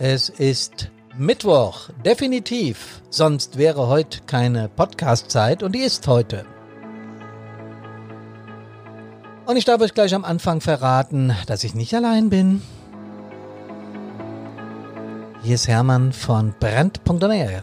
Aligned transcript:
Es 0.00 0.28
ist 0.28 0.90
Mittwoch, 1.16 1.88
definitiv. 2.04 3.00
Sonst 3.10 3.58
wäre 3.58 3.86
heute 3.86 4.22
keine 4.26 4.68
Podcast-Zeit 4.68 5.62
und 5.62 5.72
die 5.72 5.82
ist 5.82 6.08
heute. 6.08 6.44
Und 9.46 9.56
ich 9.56 9.64
darf 9.64 9.80
euch 9.80 9.94
gleich 9.94 10.12
am 10.12 10.24
Anfang 10.24 10.60
verraten, 10.60 11.36
dass 11.46 11.62
ich 11.62 11.76
nicht 11.76 11.94
allein 11.94 12.28
bin. 12.28 12.60
Hier 15.44 15.54
ist 15.54 15.68
Hermann 15.68 16.12
von 16.12 16.54
Brand.de. 16.58 17.60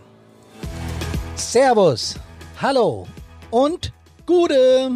Servus, 1.36 2.16
hallo 2.62 3.08
und 3.50 3.92
Gute. 4.26 4.92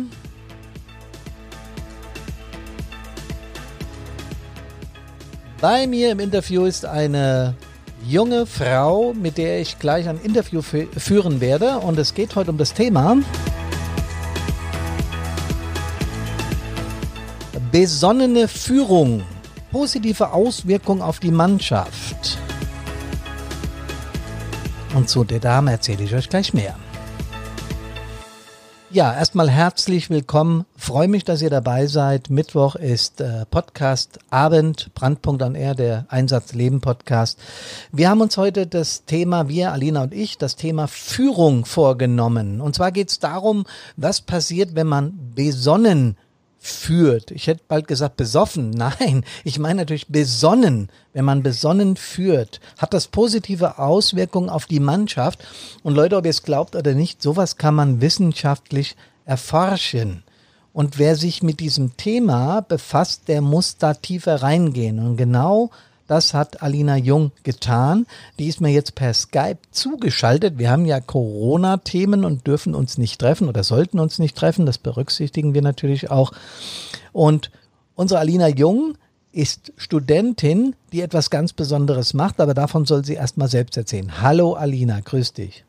Bei 5.68 5.88
mir 5.88 6.12
im 6.12 6.20
Interview 6.20 6.66
ist 6.66 6.86
eine 6.86 7.56
junge 8.08 8.46
Frau, 8.46 9.16
mit 9.16 9.40
der 9.40 9.62
ich 9.62 9.80
gleich 9.80 10.08
ein 10.08 10.22
Interview 10.22 10.62
führen 10.62 11.42
werde. 11.42 11.80
Und 11.80 11.98
es 11.98 12.14
geht 12.14 12.36
heute 12.36 12.52
um 12.52 12.60
das 12.60 12.76
Thema 12.76 13.18
besonnene 17.72 18.48
Führung, 18.48 19.24
positive 19.72 20.34
Auswirkung 20.34 21.02
auf 21.02 21.20
die 21.20 21.32
Mannschaft. 21.32 22.38
Und 24.94 25.10
zu 25.10 25.24
der 25.24 25.40
Dame 25.40 25.72
erzähle 25.72 26.04
ich 26.04 26.14
euch 26.14 26.30
gleich 26.30 26.54
mehr. 26.54 26.76
Ja, 28.96 29.14
erstmal 29.14 29.50
herzlich 29.50 30.10
willkommen. 30.10 30.64
Freue 30.78 31.10
mich, 31.10 31.26
dass 31.26 31.42
ihr 31.42 31.50
dabei 31.50 31.86
seid. 31.88 32.30
Mittwoch 32.30 32.78
ist 32.78 33.20
äh, 33.20 33.46
Podcast 33.46 34.20
Abend, 34.30 34.90
Brandpunkt 34.96 35.44
an 35.44 35.54
Air, 35.54 35.76
der 35.76 36.06
Einsatzleben 36.08 36.80
Podcast. 36.80 37.38
Wir 37.92 38.10
haben 38.10 38.22
uns 38.22 38.38
heute 38.38 38.68
das 38.68 39.04
Thema, 39.04 39.50
wir, 39.50 39.74
Alina 39.74 40.04
und 40.04 40.14
ich, 40.14 40.38
das 40.38 40.56
Thema 40.56 40.88
Führung 40.88 41.66
vorgenommen. 41.66 42.62
Und 42.62 42.76
zwar 42.76 42.94
geht 42.94 43.10
es 43.10 43.20
darum, 43.20 43.66
was 43.98 44.22
passiert, 44.22 44.76
wenn 44.76 44.88
man 44.88 45.34
besonnen 45.36 46.16
führt. 46.66 47.32
Ich 47.32 47.48
hätte 47.48 47.64
bald 47.68 47.88
gesagt 47.88 48.18
besoffen. 48.18 48.70
Nein, 48.76 49.24
ich 49.44 49.60
meine 49.60 49.82
natürlich 49.82 50.08
besonnen. 50.08 50.90
Wenn 51.14 51.26
man 51.26 51.44
besonnen 51.44 51.96
führt, 51.96 52.60
hat 52.78 52.94
das 52.94 53.08
positive 53.08 53.80
Auswirkungen 53.80 54.50
auf 54.50 54.66
die 54.66 54.80
Mannschaft. 54.80 55.46
Und 55.84 55.96
Leute, 55.96 56.18
ob 56.18 56.26
ihr 56.26 56.32
es 56.32 56.44
glaubt 56.44 56.76
oder 56.76 56.94
nicht, 56.94 57.22
sowas 57.22 57.58
kann 57.58 57.76
man 57.76 58.02
wissenschaftlich 58.02 58.96
erforschen. 59.26 60.24
Und 60.74 60.98
wer 61.00 61.16
sich 61.16 61.42
mit 61.42 61.62
diesem 61.62 61.96
Thema 61.96 62.62
befasst, 62.62 63.30
der 63.30 63.42
muss 63.42 63.78
da 63.78 63.94
tiefer 63.94 64.42
reingehen. 64.42 65.00
Und 65.00 65.16
genau 65.16 65.72
das 66.08 66.34
hat 66.34 66.62
Alina 66.62 66.98
Jung 66.98 67.32
getan. 67.44 68.06
Die 68.38 68.48
ist 68.48 68.62
mir 68.62 68.70
jetzt 68.70 68.96
per 68.96 69.14
Skype 69.14 69.58
zugeschaltet. 69.72 70.58
Wir 70.58 70.70
haben 70.70 70.86
ja 70.86 71.00
Corona-Themen 71.00 72.24
und 72.26 72.46
dürfen 72.46 72.76
uns 72.76 72.98
nicht 72.98 73.20
treffen 73.20 73.50
oder 73.50 73.64
sollten 73.64 74.00
uns 74.00 74.20
nicht 74.20 74.38
treffen. 74.38 74.66
Das 74.66 74.78
berücksichtigen 74.78 75.54
wir 75.54 75.62
natürlich 75.62 76.12
auch. 76.12 76.32
Und 77.12 77.50
unsere 77.96 78.20
Alina 78.20 78.48
Jung 78.48 78.98
ist 79.32 79.74
Studentin, 79.78 80.76
die 80.94 81.02
etwas 81.02 81.30
ganz 81.30 81.52
Besonderes 81.54 82.14
macht, 82.14 82.40
aber 82.40 82.54
davon 82.54 82.86
soll 82.86 83.04
sie 83.04 83.16
erstmal 83.16 83.50
selbst 83.50 83.76
erzählen. 83.76 84.22
Hallo 84.22 84.54
Alina, 84.54 85.00
grüß 85.02 85.34
dich. 85.34 85.66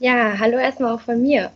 Ja, 0.00 0.38
hallo 0.38 0.58
erstmal 0.58 0.94
auch 0.94 1.00
von 1.00 1.22
mir. 1.22 1.52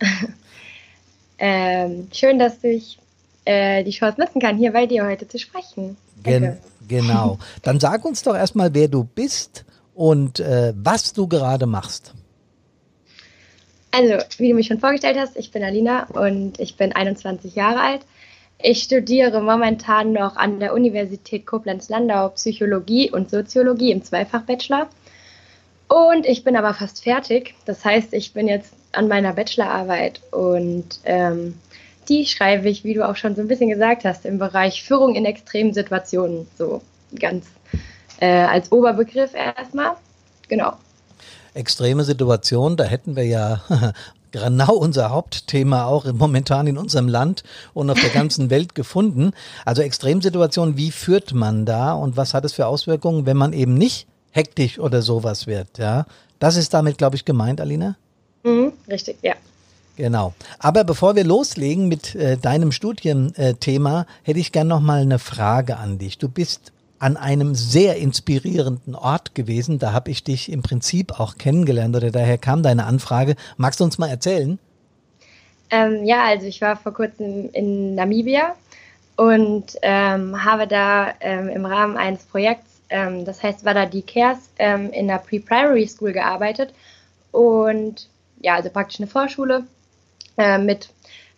ähm, 1.39 2.07
schön, 2.13 2.39
dass 2.39 2.63
ich 2.63 2.99
äh, 3.45 3.83
die 3.83 3.91
Chance 3.91 4.21
nutzen 4.21 4.41
kann, 4.41 4.59
hier 4.59 4.73
bei 4.73 4.87
dir 4.87 5.05
heute 5.05 5.27
zu 5.27 5.39
sprechen. 5.39 5.97
Gen 6.27 6.59
genau. 6.87 7.39
Dann 7.63 7.81
sag 7.81 8.05
uns 8.05 8.23
doch 8.23 8.35
erstmal, 8.35 8.75
wer 8.75 8.89
du 8.89 9.05
bist 9.05 9.65
und 9.95 10.41
äh, 10.41 10.73
was 10.77 11.13
du 11.13 11.27
gerade 11.27 11.67
machst. 11.67 12.13
Also, 13.91 14.23
wie 14.39 14.51
du 14.51 14.55
mich 14.55 14.67
schon 14.67 14.81
vorgestellt 14.81 15.17
hast, 15.19 15.37
ich 15.37 15.53
bin 15.53 15.65
Alina 15.65 16.05
und 16.09 16.61
ich 16.61 16.77
bin 16.77 16.93
21 16.93 17.55
Jahre 17.55 17.81
alt. 17.81 18.03
Ich 18.59 18.83
studiere 18.83 19.41
momentan 19.41 20.13
noch 20.13 20.37
an 20.37 20.61
der 20.61 20.75
Universität 20.75 21.47
Koblenz-Landau 21.47 22.31
Psychologie 22.31 23.11
und 23.11 23.31
Soziologie 23.31 23.93
im 23.93 24.03
Zweifach-Bachelor. 24.03 24.89
Und 25.89 26.27
ich 26.27 26.43
bin 26.43 26.57
aber 26.57 26.75
fast 26.75 27.03
fertig. 27.05 27.55
Das 27.65 27.85
heißt, 27.85 28.13
ich 28.13 28.33
bin 28.33 28.49
jetzt 28.49 28.73
an 28.93 29.09
meiner 29.09 29.35
Bachelorarbeit 29.35 30.21
und 30.33 31.01
ähm, 31.05 31.55
die 32.09 32.27
schreibe 32.27 32.69
ich, 32.69 32.85
wie 32.85 32.95
du 32.95 33.09
auch 33.09 33.17
schon 33.17 33.35
so 33.35 33.43
ein 33.43 33.49
bisschen 33.49 33.69
gesagt 33.69 34.05
hast, 34.05 34.25
im 34.25 34.39
Bereich 34.39 34.83
Führung 34.83 35.15
in 35.15 35.25
extremen 35.25 35.73
Situationen. 35.73 36.47
So 36.57 36.83
ganz 37.19 37.47
äh, 38.21 38.27
als 38.27 38.73
Oberbegriff 38.73 39.35
erstmal. 39.35 39.93
Genau. 40.49 40.75
Extreme 41.55 42.05
Situationen, 42.05 42.77
da 42.77 42.85
hätten 42.85 43.17
wir 43.17 43.25
ja 43.25 43.63
genau 44.31 44.75
unser 44.75 45.11
Hauptthema 45.11 45.87
auch 45.87 46.05
momentan 46.13 46.67
in 46.67 46.79
unserem 46.79 47.09
Land 47.09 47.43
und 47.75 47.91
auf 47.91 48.01
der 48.01 48.11
ganzen 48.11 48.51
Welt 48.51 48.75
gefunden. 48.75 49.33
Also 49.65 49.83
Extremsituationen, 49.83 50.77
wie 50.77 50.91
führt 50.91 51.33
man 51.33 51.65
da 51.65 51.95
und 51.95 52.17
was 52.17 52.35
hat 52.35 52.45
es 52.45 52.53
für 52.53 52.67
Auswirkungen, 52.67 53.27
wenn 53.27 53.37
man 53.37 53.53
eben 53.53 53.75
nicht 53.75 54.07
hektisch 54.31 54.79
oder 54.79 55.01
sowas 55.03 55.47
wird, 55.47 55.79
ja? 55.79 56.07
Das 56.39 56.57
ist 56.57 56.75
damit, 56.75 56.99
glaube 56.99 57.17
ich, 57.17 57.25
gemeint, 57.25 57.63
Alina? 57.63 57.97
Mhm, 58.43 58.75
richtig, 58.89 59.17
ja. 59.23 59.33
Genau. 59.97 60.35
Aber 60.59 60.85
bevor 60.85 61.17
wir 61.17 61.25
loslegen 61.25 61.89
mit 61.89 62.15
äh, 62.15 62.37
deinem 62.37 62.71
Studienthema, 62.71 64.07
hätte 64.23 64.39
ich 64.39 64.53
gern 64.53 64.69
noch 64.69 64.81
mal 64.81 65.01
eine 65.01 65.19
Frage 65.19 65.79
an 65.79 65.99
dich. 65.99 66.19
Du 66.19 66.29
bist 66.29 66.73
an 66.99 67.17
einem 67.17 67.55
sehr 67.55 67.97
inspirierenden 67.97 68.95
Ort 68.95 69.35
gewesen. 69.35 69.79
Da 69.79 69.93
habe 69.93 70.11
ich 70.11 70.25
dich 70.25 70.51
im 70.51 70.63
Prinzip 70.63 71.19
auch 71.19 71.37
kennengelernt 71.37 71.97
oder 71.97 72.11
daher 72.11 72.39
kam 72.39 72.63
deine 72.63 72.85
Anfrage. 72.85 73.37
Magst 73.57 73.81
du 73.81 73.85
uns 73.85 73.99
mal 73.99 74.09
erzählen? 74.09 74.59
Ähm, 75.71 76.05
ja, 76.05 76.25
also 76.25 76.47
ich 76.47 76.61
war 76.61 76.77
vor 76.77 76.93
kurzem 76.93 77.51
in 77.53 77.95
Namibia 77.95 78.55
und 79.17 79.77
ähm, 79.83 80.45
habe 80.45 80.67
da 80.67 81.13
ähm, 81.21 81.49
im 81.49 81.65
Rahmen 81.65 81.97
eines 81.97 82.25
Projekts, 82.25 82.81
ähm, 82.89 83.25
das 83.25 83.43
heißt 83.43 83.65
Wada 83.65 83.87
die 83.87 84.03
Cares, 84.03 84.39
ähm, 84.59 84.91
in 84.93 85.09
der 85.09 85.19
Pre-Primary 85.19 85.89
School 85.89 86.13
gearbeitet 86.13 86.73
und 87.33 88.09
ja, 88.41 88.55
also 88.55 88.71
praktisch 88.71 89.01
eine 89.01 89.09
Vorschule 89.09 89.65
äh, 90.37 90.59
mit 90.59 90.91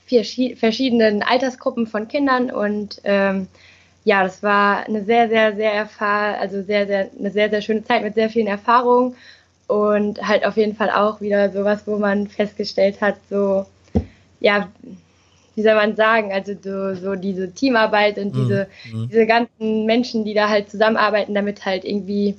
vier 0.07 0.25
verschiedenen 0.57 1.23
Altersgruppen 1.23 1.87
von 1.87 2.09
Kindern 2.09 2.51
und 2.51 3.01
ähm, 3.05 3.49
ja, 4.05 4.23
das 4.23 4.43
war 4.43 4.87
eine 4.87 5.05
sehr, 5.05 5.29
sehr, 5.29 5.55
sehr 5.55 5.73
erfahr 5.73 6.39
also 6.39 6.63
sehr, 6.63 6.87
sehr, 6.87 7.11
eine 7.19 7.31
sehr, 7.31 7.51
sehr 7.51 7.61
schöne 7.61 7.85
Zeit 7.85 8.03
mit 8.03 8.15
sehr 8.15 8.31
vielen 8.31 8.47
Erfahrungen 8.47 9.17
und 9.67 10.27
halt 10.27 10.47
auf 10.47 10.57
jeden 10.57 10.75
Fall 10.75 10.91
auch 10.91 11.21
wieder 11.21 11.51
sowas, 11.51 11.83
wo 11.85 11.99
man 11.99 12.27
festgestellt 12.27 13.03
hat, 13.03 13.17
so, 13.29 13.67
ja, 14.41 14.69
wie 15.55 15.63
soll 15.63 15.75
man 15.75 15.95
sagen, 15.95 16.33
also 16.33 16.55
so, 16.55 16.95
so 16.95 17.15
diese 17.17 17.53
Teamarbeit 17.53 18.17
und 18.17 18.35
mhm. 18.35 18.41
diese, 18.41 18.67
mhm. 18.91 19.09
diese 19.11 19.27
ganzen 19.27 19.85
Menschen, 19.85 20.25
die 20.25 20.33
da 20.33 20.49
halt 20.49 20.71
zusammenarbeiten, 20.71 21.35
damit 21.35 21.67
halt 21.67 21.85
irgendwie 21.85 22.37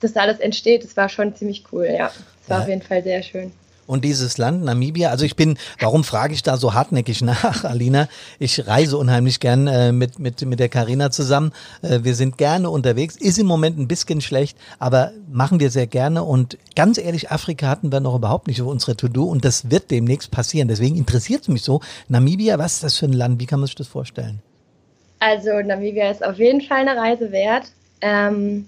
das 0.00 0.16
alles 0.16 0.40
entsteht, 0.40 0.82
das 0.82 0.96
war 0.96 1.08
schon 1.08 1.34
ziemlich 1.36 1.64
cool, 1.70 1.86
ja. 1.86 2.10
Es 2.42 2.50
war 2.50 2.58
ja. 2.58 2.62
auf 2.64 2.68
jeden 2.68 2.82
Fall 2.82 3.02
sehr 3.02 3.22
schön. 3.22 3.52
Und 3.90 4.04
dieses 4.04 4.38
Land, 4.38 4.62
Namibia, 4.62 5.10
also 5.10 5.24
ich 5.24 5.34
bin, 5.34 5.58
warum 5.80 6.04
frage 6.04 6.32
ich 6.32 6.44
da 6.44 6.56
so 6.56 6.74
hartnäckig 6.74 7.22
nach, 7.22 7.64
Alina? 7.64 8.08
Ich 8.38 8.68
reise 8.68 8.96
unheimlich 8.96 9.40
gern 9.40 9.66
äh, 9.66 9.90
mit, 9.90 10.20
mit, 10.20 10.42
mit 10.42 10.60
der 10.60 10.68
Karina 10.68 11.10
zusammen. 11.10 11.50
Äh, 11.82 12.04
wir 12.04 12.14
sind 12.14 12.38
gerne 12.38 12.70
unterwegs. 12.70 13.16
Ist 13.16 13.40
im 13.40 13.48
Moment 13.48 13.80
ein 13.80 13.88
bisschen 13.88 14.20
schlecht, 14.20 14.56
aber 14.78 15.10
machen 15.28 15.58
wir 15.58 15.72
sehr 15.72 15.88
gerne. 15.88 16.22
Und 16.22 16.56
ganz 16.76 16.98
ehrlich, 16.98 17.32
Afrika 17.32 17.66
hatten 17.66 17.90
wir 17.90 17.98
noch 17.98 18.14
überhaupt 18.14 18.46
nicht 18.46 18.62
auf 18.62 18.68
unsere 18.68 18.94
To-Do 18.94 19.24
und 19.24 19.44
das 19.44 19.72
wird 19.72 19.90
demnächst 19.90 20.30
passieren. 20.30 20.68
Deswegen 20.68 20.96
interessiert 20.96 21.42
es 21.42 21.48
mich 21.48 21.62
so. 21.62 21.80
Namibia, 22.06 22.60
was 22.60 22.74
ist 22.74 22.84
das 22.84 22.96
für 22.96 23.06
ein 23.06 23.12
Land? 23.12 23.40
Wie 23.40 23.46
kann 23.46 23.58
man 23.58 23.66
sich 23.66 23.74
das 23.74 23.88
vorstellen? 23.88 24.40
Also 25.18 25.50
Namibia 25.66 26.12
ist 26.12 26.24
auf 26.24 26.38
jeden 26.38 26.60
Fall 26.60 26.86
eine 26.86 26.96
Reise 26.96 27.32
wert. 27.32 27.72
Ähm, 28.02 28.66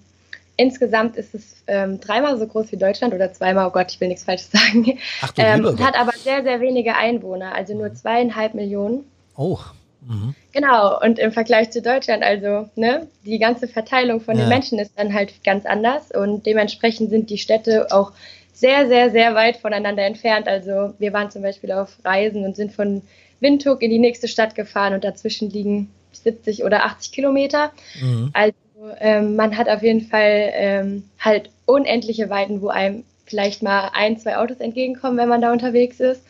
Insgesamt 0.56 1.16
ist 1.16 1.34
es 1.34 1.62
ähm, 1.66 2.00
dreimal 2.00 2.38
so 2.38 2.46
groß 2.46 2.72
wie 2.72 2.76
Deutschland 2.76 3.14
oder 3.14 3.32
zweimal, 3.32 3.66
oh 3.66 3.70
Gott, 3.70 3.90
ich 3.90 4.00
will 4.00 4.08
nichts 4.08 4.24
Falsches 4.24 4.50
sagen. 4.52 4.98
Ach, 5.22 5.32
du 5.32 5.42
ähm, 5.42 5.78
hat 5.84 5.98
aber 5.98 6.12
sehr, 6.12 6.42
sehr 6.42 6.60
wenige 6.60 6.94
Einwohner, 6.94 7.54
also 7.54 7.74
nur 7.74 7.94
zweieinhalb 7.94 8.54
Millionen. 8.54 9.04
Oh. 9.36 9.58
Mhm. 10.06 10.34
Genau, 10.52 11.00
und 11.00 11.18
im 11.18 11.32
Vergleich 11.32 11.70
zu 11.70 11.80
Deutschland, 11.80 12.22
also 12.22 12.68
ne, 12.74 13.06
die 13.24 13.38
ganze 13.38 13.68
Verteilung 13.68 14.20
von 14.20 14.36
ja. 14.36 14.44
den 14.44 14.48
Menschen 14.48 14.78
ist 14.78 14.92
dann 14.96 15.14
halt 15.14 15.44
ganz 15.44 15.64
anders 15.64 16.10
und 16.10 16.44
dementsprechend 16.44 17.10
sind 17.10 17.30
die 17.30 17.38
Städte 17.38 17.86
auch 17.90 18.12
sehr, 18.52 18.88
sehr, 18.88 19.10
sehr 19.10 19.34
weit 19.34 19.56
voneinander 19.56 20.04
entfernt. 20.04 20.48
Also 20.48 20.94
wir 20.98 21.12
waren 21.12 21.30
zum 21.30 21.42
Beispiel 21.42 21.72
auf 21.72 21.96
Reisen 22.04 22.44
und 22.44 22.56
sind 22.56 22.72
von 22.72 23.02
Windhoek 23.40 23.82
in 23.82 23.90
die 23.90 23.98
nächste 23.98 24.28
Stadt 24.28 24.54
gefahren 24.54 24.94
und 24.94 25.04
dazwischen 25.04 25.50
liegen 25.50 25.90
70 26.12 26.64
oder 26.64 26.84
80 26.84 27.12
Kilometer. 27.12 27.72
Mhm. 28.00 28.30
Also 28.32 28.54
ähm, 29.00 29.36
man 29.36 29.56
hat 29.56 29.68
auf 29.68 29.82
jeden 29.82 30.02
Fall 30.02 30.50
ähm, 30.52 31.04
halt 31.18 31.50
unendliche 31.66 32.30
Weiten, 32.30 32.62
wo 32.62 32.68
einem 32.68 33.04
vielleicht 33.26 33.62
mal 33.62 33.90
ein, 33.94 34.18
zwei 34.18 34.36
Autos 34.36 34.58
entgegenkommen, 34.58 35.16
wenn 35.16 35.28
man 35.28 35.40
da 35.40 35.52
unterwegs 35.52 36.00
ist. 36.00 36.22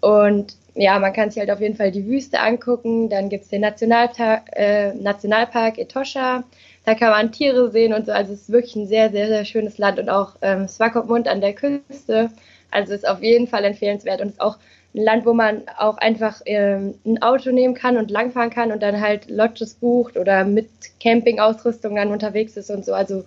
Und 0.00 0.56
ja, 0.74 0.98
man 0.98 1.12
kann 1.12 1.30
sich 1.30 1.40
halt 1.40 1.50
auf 1.50 1.60
jeden 1.60 1.76
Fall 1.76 1.90
die 1.90 2.06
Wüste 2.06 2.40
angucken. 2.40 3.08
Dann 3.08 3.28
gibt 3.28 3.44
es 3.44 3.50
den 3.50 3.62
Nationalpark, 3.62 4.42
äh, 4.52 4.94
Nationalpark 4.94 5.78
Etosha. 5.78 6.44
Da 6.84 6.94
kann 6.94 7.10
man 7.10 7.32
Tiere 7.32 7.70
sehen 7.70 7.92
und 7.92 8.06
so. 8.06 8.12
Also 8.12 8.32
es 8.32 8.42
ist 8.42 8.52
wirklich 8.52 8.76
ein 8.76 8.86
sehr, 8.86 9.10
sehr, 9.10 9.26
sehr 9.26 9.44
schönes 9.44 9.78
Land 9.78 9.98
und 9.98 10.08
auch 10.08 10.36
ähm, 10.40 10.68
Swakopmund 10.68 11.26
an 11.26 11.40
der 11.40 11.54
Küste. 11.54 12.30
Also 12.70 12.94
ist 12.94 13.08
auf 13.08 13.22
jeden 13.22 13.48
Fall 13.48 13.64
empfehlenswert 13.64 14.20
und 14.20 14.28
ist 14.28 14.40
auch 14.40 14.58
ein 14.94 15.02
Land, 15.02 15.26
wo 15.26 15.34
man 15.34 15.62
auch 15.76 15.98
einfach 15.98 16.40
ähm, 16.46 16.94
ein 17.04 17.22
Auto 17.22 17.50
nehmen 17.50 17.74
kann 17.74 17.96
und 17.96 18.10
langfahren 18.10 18.50
kann 18.50 18.72
und 18.72 18.82
dann 18.82 19.00
halt 19.00 19.30
Lodges 19.30 19.74
bucht 19.74 20.16
oder 20.16 20.44
mit 20.44 20.68
Campingausrüstung 21.00 21.96
dann 21.96 22.10
unterwegs 22.10 22.56
ist 22.56 22.70
und 22.70 22.84
so. 22.84 22.94
Also 22.94 23.24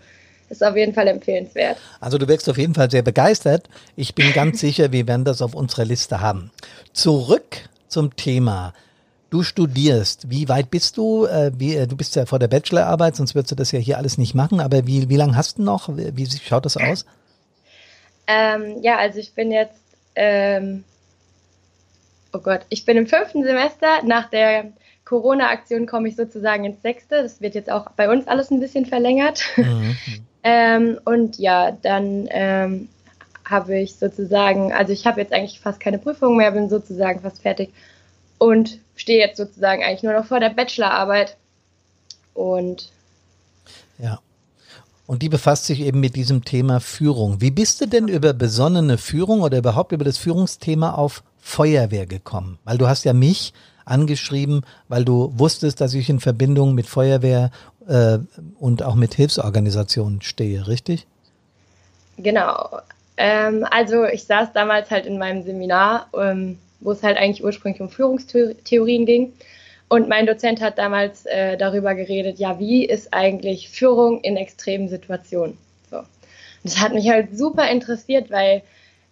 ist 0.49 0.63
auf 0.63 0.75
jeden 0.75 0.93
Fall 0.93 1.07
empfehlenswert. 1.07 1.77
Also 1.99 2.17
du 2.17 2.27
wirkst 2.27 2.49
auf 2.49 2.57
jeden 2.57 2.73
Fall 2.73 2.91
sehr 2.91 3.03
begeistert. 3.03 3.69
Ich 3.95 4.15
bin 4.15 4.31
ganz 4.33 4.59
sicher, 4.59 4.91
wir 4.91 5.07
werden 5.07 5.25
das 5.25 5.41
auf 5.41 5.55
unserer 5.55 5.85
Liste 5.85 6.19
haben. 6.19 6.51
Zurück 6.93 7.69
zum 7.87 8.15
Thema. 8.15 8.73
Du 9.29 9.43
studierst. 9.43 10.29
Wie 10.29 10.49
weit 10.49 10.69
bist 10.69 10.97
du? 10.97 11.25
Äh, 11.25 11.51
wie, 11.57 11.75
äh, 11.75 11.87
du 11.87 11.95
bist 11.95 12.15
ja 12.17 12.25
vor 12.25 12.37
der 12.37 12.49
Bachelorarbeit, 12.49 13.15
sonst 13.15 13.33
würdest 13.33 13.51
du 13.51 13.55
das 13.55 13.71
ja 13.71 13.79
hier 13.79 13.97
alles 13.97 14.17
nicht 14.17 14.35
machen. 14.35 14.59
Aber 14.59 14.85
wie, 14.85 15.07
wie 15.07 15.15
lange 15.15 15.37
hast 15.37 15.57
du 15.57 15.63
noch? 15.63 15.95
Wie, 15.95 16.17
wie 16.17 16.27
schaut 16.27 16.65
das 16.65 16.75
aus? 16.75 17.05
Ähm, 18.27 18.81
ja, 18.81 18.97
also 18.97 19.19
ich 19.19 19.33
bin 19.33 19.51
jetzt, 19.51 19.81
ähm, 20.15 20.83
oh 22.33 22.39
Gott, 22.39 22.61
ich 22.69 22.85
bin 22.85 22.97
im 22.97 23.07
fünften 23.07 23.43
Semester. 23.43 24.03
Nach 24.03 24.29
der 24.29 24.71
Corona-Aktion 25.05 25.87
komme 25.87 26.07
ich 26.07 26.15
sozusagen 26.15 26.65
ins 26.65 26.81
sechste. 26.81 27.21
Das 27.21 27.41
wird 27.41 27.55
jetzt 27.55 27.71
auch 27.71 27.91
bei 27.91 28.09
uns 28.09 28.27
alles 28.27 28.51
ein 28.51 28.59
bisschen 28.59 28.85
verlängert. 28.85 29.43
Mhm. 29.57 29.97
Ähm, 30.43 30.99
und 31.05 31.37
ja, 31.37 31.71
dann 31.71 32.27
ähm, 32.31 32.89
habe 33.45 33.77
ich 33.77 33.95
sozusagen, 33.95 34.73
also 34.73 34.91
ich 34.91 35.05
habe 35.05 35.21
jetzt 35.21 35.33
eigentlich 35.33 35.59
fast 35.59 35.79
keine 35.79 35.99
Prüfung 35.99 36.37
mehr, 36.37 36.51
bin 36.51 36.69
sozusagen 36.69 37.21
fast 37.21 37.41
fertig 37.41 37.71
und 38.37 38.79
stehe 38.95 39.19
jetzt 39.19 39.37
sozusagen 39.37 39.83
eigentlich 39.83 40.03
nur 40.03 40.13
noch 40.13 40.25
vor 40.25 40.39
der 40.39 40.49
Bachelorarbeit. 40.49 41.37
Und 42.33 42.91
ja. 43.99 44.19
Und 45.05 45.21
die 45.21 45.29
befasst 45.29 45.65
sich 45.65 45.81
eben 45.81 45.99
mit 45.99 46.15
diesem 46.15 46.45
Thema 46.45 46.79
Führung. 46.79 47.41
Wie 47.41 47.51
bist 47.51 47.81
du 47.81 47.85
denn 47.85 48.07
über 48.07 48.33
besonnene 48.33 48.97
Führung 48.97 49.41
oder 49.41 49.57
überhaupt 49.57 49.91
über 49.91 50.05
das 50.05 50.17
Führungsthema 50.17 50.93
auf 50.93 51.21
Feuerwehr 51.41 52.05
gekommen? 52.05 52.59
Weil 52.63 52.77
du 52.77 52.87
hast 52.87 53.03
ja 53.03 53.13
mich 53.13 53.53
angeschrieben, 53.85 54.61
weil 54.87 55.03
du 55.03 55.33
wusstest, 55.37 55.81
dass 55.81 55.93
ich 55.93 56.09
in 56.09 56.19
Verbindung 56.19 56.75
mit 56.75 56.85
Feuerwehr 56.85 57.51
äh, 57.87 58.19
und 58.59 58.83
auch 58.83 58.95
mit 58.95 59.15
Hilfsorganisationen 59.15 60.21
stehe, 60.21 60.67
richtig? 60.67 61.07
Genau. 62.17 62.79
Ähm, 63.17 63.65
also 63.69 64.05
ich 64.05 64.23
saß 64.23 64.53
damals 64.53 64.91
halt 64.91 65.05
in 65.05 65.17
meinem 65.17 65.43
Seminar, 65.43 66.07
ähm, 66.17 66.57
wo 66.79 66.91
es 66.91 67.03
halt 67.03 67.17
eigentlich 67.17 67.43
ursprünglich 67.43 67.81
um 67.81 67.89
Führungstheorien 67.89 69.05
ging. 69.05 69.33
Und 69.89 70.07
mein 70.07 70.25
Dozent 70.25 70.61
hat 70.61 70.77
damals 70.77 71.25
äh, 71.25 71.57
darüber 71.57 71.95
geredet, 71.95 72.39
ja, 72.39 72.59
wie 72.59 72.85
ist 72.85 73.13
eigentlich 73.13 73.69
Führung 73.69 74.21
in 74.21 74.37
extremen 74.37 74.87
Situationen? 74.87 75.57
So. 75.89 76.01
Das 76.63 76.79
hat 76.79 76.93
mich 76.93 77.09
halt 77.09 77.37
super 77.37 77.69
interessiert, 77.69 78.31
weil 78.31 78.61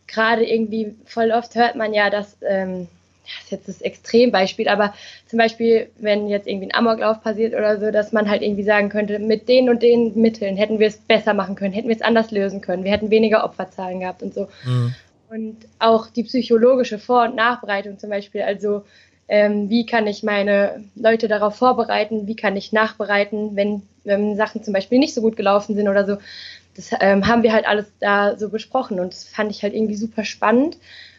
gerade 0.10 0.46
irgendwie 0.46 0.96
voll 1.06 1.32
oft 1.32 1.56
hört 1.56 1.76
man 1.76 1.94
ja, 1.94 2.10
dass 2.10 2.38
ähm, 2.42 2.88
das 3.30 3.44
ist 3.44 3.52
jetzt 3.52 3.68
das 3.68 3.82
Extrembeispiel, 3.82 4.68
aber 4.68 4.94
zum 5.28 5.38
Beispiel, 5.38 5.90
wenn 6.00 6.28
jetzt 6.28 6.48
irgendwie 6.48 6.68
ein 6.68 6.76
Amoklauf 6.76 7.22
passiert 7.22 7.54
oder 7.54 7.80
so, 7.80 7.92
dass 7.92 8.12
man 8.12 8.30
halt 8.30 8.42
irgendwie 8.42 8.64
sagen 8.64 8.90
könnte, 8.90 9.20
mit 9.20 9.48
den 9.48 9.70
und 9.70 9.84
den 9.84 10.20
Mitteln 10.20 10.58
hätten 10.58 10.80
wir 10.80 10.88
es 10.88 10.98
besser 10.98 11.34
machen 11.34 11.56
können, 11.56 11.74
hätten 11.74 11.90
wir 11.90 11.96
es 11.96 12.02
anders 12.02 12.32
lösen 12.32 12.62
können, 12.62 12.84
wir 12.84 12.92
hätten 12.92 13.12
weniger 13.12 13.44
Opferzahlen 13.44 14.00
gehabt 14.00 14.24
und 14.24 14.34
so. 14.34 14.48
Mhm. 14.66 14.96
Und 15.30 15.58
auch 15.78 16.08
die 16.08 16.24
psychologische 16.24 16.98
Vor- 16.98 17.26
und 17.26 17.36
Nachbereitung 17.36 18.00
zum 18.00 18.10
Beispiel, 18.10 18.42
also 18.42 18.84
ähm, 19.28 19.70
wie 19.70 19.86
kann 19.86 20.08
ich 20.08 20.24
meine 20.24 20.84
Leute 20.96 21.28
darauf 21.28 21.56
vorbereiten, 21.56 22.26
wie 22.26 22.36
kann 22.36 22.58
ich 22.58 22.74
nachbereiten, 22.74 23.56
wenn, 23.56 23.84
wenn 24.04 24.36
Sachen 24.36 24.64
zum 24.64 24.74
Beispiel 24.74 24.98
nicht 24.98 25.14
so 25.14 25.22
gut 25.22 25.38
gelaufen 25.38 25.76
sind 25.76 25.88
oder 25.88 26.06
so. 26.06 26.18
Das 26.80 26.92
ähm, 27.02 27.28
haben 27.28 27.44
wir 27.44 27.52
halt 27.52 27.68
alles 27.68 27.92
da 28.00 28.38
so 28.38 28.48
besprochen 28.50 29.02
und 29.02 29.12
das 29.12 29.26
fand 29.26 29.52
ich 29.52 29.64
halt 29.64 29.74
irgendwie 29.74 29.96
super 29.96 30.24
spannend. 30.24 30.78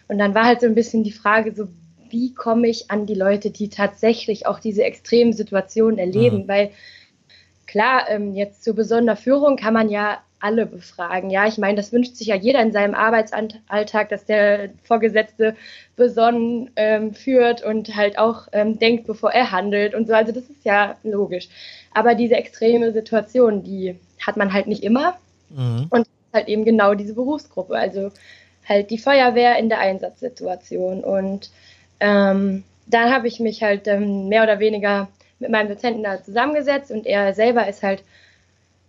Und 0.08 0.16
dann 0.18 0.34
war 0.34 0.46
halt 0.46 0.62
so 0.62 0.66
ein 0.66 0.74
bisschen 0.74 1.04
die 1.04 1.12
Frage, 1.12 1.54
so 1.54 1.68
wie 2.08 2.32
komme 2.32 2.66
ich 2.66 2.90
an 2.90 3.04
die 3.04 3.14
Leute, 3.14 3.50
die 3.50 3.68
tatsächlich 3.68 4.46
auch 4.46 4.58
diese 4.58 4.84
extremen 4.84 5.34
Situationen 5.34 5.98
erleben, 5.98 6.44
mhm. 6.44 6.48
weil 6.48 6.70
klar, 7.66 8.08
ähm, 8.08 8.34
jetzt 8.34 8.64
zur 8.64 8.74
besonderer 8.74 9.16
Führung 9.16 9.56
kann 9.56 9.74
man 9.74 9.90
ja 9.90 10.22
alle 10.40 10.64
befragen. 10.64 11.28
Ja, 11.28 11.46
ich 11.46 11.58
meine, 11.58 11.76
das 11.76 11.92
wünscht 11.92 12.16
sich 12.16 12.28
ja 12.28 12.36
jeder 12.36 12.62
in 12.62 12.72
seinem 12.72 12.94
Arbeitsalltag, 12.94 14.08
dass 14.08 14.24
der 14.24 14.70
Vorgesetzte 14.82 15.54
besonnen 15.94 16.70
ähm, 16.76 17.12
führt 17.12 17.62
und 17.62 17.94
halt 17.96 18.18
auch 18.18 18.48
ähm, 18.52 18.78
denkt, 18.78 19.06
bevor 19.06 19.32
er 19.32 19.52
handelt 19.52 19.94
und 19.94 20.08
so. 20.08 20.14
Also 20.14 20.32
das 20.32 20.44
ist 20.44 20.64
ja 20.64 20.96
logisch. 21.02 21.50
Aber 21.92 22.14
diese 22.14 22.36
extreme 22.36 22.92
Situation, 22.92 23.62
die 23.62 23.96
hat 24.24 24.38
man 24.38 24.54
halt 24.54 24.66
nicht 24.66 24.82
immer. 24.82 25.18
Mhm. 25.50 25.86
Und 25.90 26.06
halt 26.32 26.48
eben 26.48 26.64
genau 26.64 26.94
diese 26.94 27.14
Berufsgruppe. 27.14 27.74
Also 27.74 28.10
halt 28.68 28.90
die 28.90 28.98
Feuerwehr 28.98 29.58
in 29.58 29.68
der 29.68 29.80
Einsatzsituation. 29.80 31.02
Und 31.02 31.50
ähm, 32.00 32.64
dann 32.86 33.12
habe 33.12 33.28
ich 33.28 33.40
mich 33.40 33.62
halt 33.62 33.86
ähm, 33.86 34.28
mehr 34.28 34.42
oder 34.42 34.58
weniger 34.58 35.08
mit 35.38 35.50
meinem 35.50 35.68
Dozenten 35.68 36.02
da 36.02 36.22
zusammengesetzt 36.22 36.90
und 36.90 37.06
er 37.06 37.34
selber 37.34 37.66
ist 37.66 37.82
halt 37.82 38.04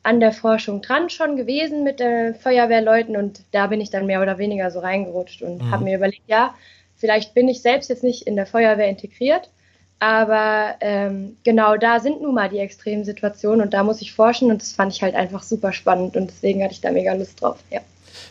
an 0.03 0.19
der 0.19 0.31
Forschung 0.31 0.81
dran 0.81 1.09
schon 1.09 1.35
gewesen 1.37 1.83
mit 1.83 1.99
den 1.99 2.35
Feuerwehrleuten 2.35 3.15
und 3.15 3.41
da 3.51 3.67
bin 3.67 3.81
ich 3.81 3.89
dann 3.89 4.07
mehr 4.07 4.21
oder 4.21 4.37
weniger 4.37 4.71
so 4.71 4.79
reingerutscht 4.79 5.41
und 5.41 5.61
mhm. 5.61 5.71
habe 5.71 5.83
mir 5.83 5.97
überlegt, 5.97 6.27
ja, 6.27 6.55
vielleicht 6.95 7.33
bin 7.33 7.47
ich 7.47 7.61
selbst 7.61 7.89
jetzt 7.89 8.03
nicht 8.03 8.23
in 8.23 8.35
der 8.35 8.45
Feuerwehr 8.45 8.89
integriert, 8.89 9.49
aber 10.01 10.75
ähm, 10.81 11.37
genau 11.43 11.77
da 11.77 11.99
sind 11.99 12.23
nun 12.23 12.33
mal 12.33 12.49
die 12.49 12.57
extremen 12.57 13.05
Situationen 13.05 13.61
und 13.61 13.75
da 13.75 13.83
muss 13.83 14.01
ich 14.01 14.13
forschen 14.13 14.49
und 14.49 14.59
das 14.59 14.71
fand 14.71 14.93
ich 14.93 15.03
halt 15.03 15.13
einfach 15.13 15.43
super 15.43 15.71
spannend 15.71 16.17
und 16.17 16.31
deswegen 16.31 16.63
hatte 16.63 16.73
ich 16.73 16.81
da 16.81 16.91
mega 16.91 17.13
Lust 17.13 17.39
drauf, 17.39 17.59
ja. 17.69 17.81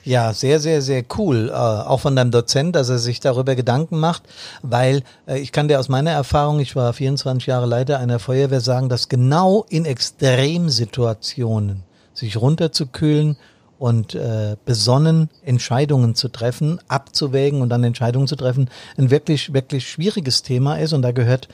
Ja, 0.03 0.33
sehr, 0.33 0.61
sehr, 0.61 0.81
sehr 0.83 1.05
cool. 1.17 1.49
Äh, 1.49 1.53
auch 1.53 2.01
von 2.01 2.17
deinem 2.17 2.33
Dozent, 2.33 2.75
dass 2.75 2.89
er 2.89 2.99
sich 2.99 3.21
darüber 3.21 3.55
Gedanken 3.55 4.01
macht, 4.01 4.25
weil 4.63 5.05
äh, 5.29 5.39
ich 5.39 5.53
kann 5.53 5.69
dir 5.69 5.79
aus 5.79 5.89
meiner 5.89 6.11
Erfahrung, 6.11 6.59
ich 6.59 6.75
war 6.75 6.93
24 6.93 7.47
Jahre 7.47 7.67
Leiter 7.67 8.01
einer 8.01 8.19
Feuerwehr, 8.19 8.61
sagen, 8.61 8.89
dass 8.89 9.09
genau 9.09 9.65
in 9.69 9.85
Extremsituationen 9.85 11.85
sich 12.15 12.37
runterzukühlen 12.37 13.37
und 13.81 14.15
äh, 14.15 14.57
besonnen 14.67 15.31
Entscheidungen 15.43 16.15
zu 16.15 16.29
treffen, 16.29 16.79
abzuwägen 16.87 17.63
und 17.63 17.71
dann 17.71 17.83
Entscheidungen 17.83 18.27
zu 18.27 18.37
treffen, 18.37 18.69
ein 18.99 19.11
wirklich, 19.11 19.55
wirklich 19.55 19.89
schwieriges 19.89 20.43
Thema 20.43 20.77
ist 20.77 20.93
und 20.93 21.01
da 21.01 21.13
gehört 21.13 21.49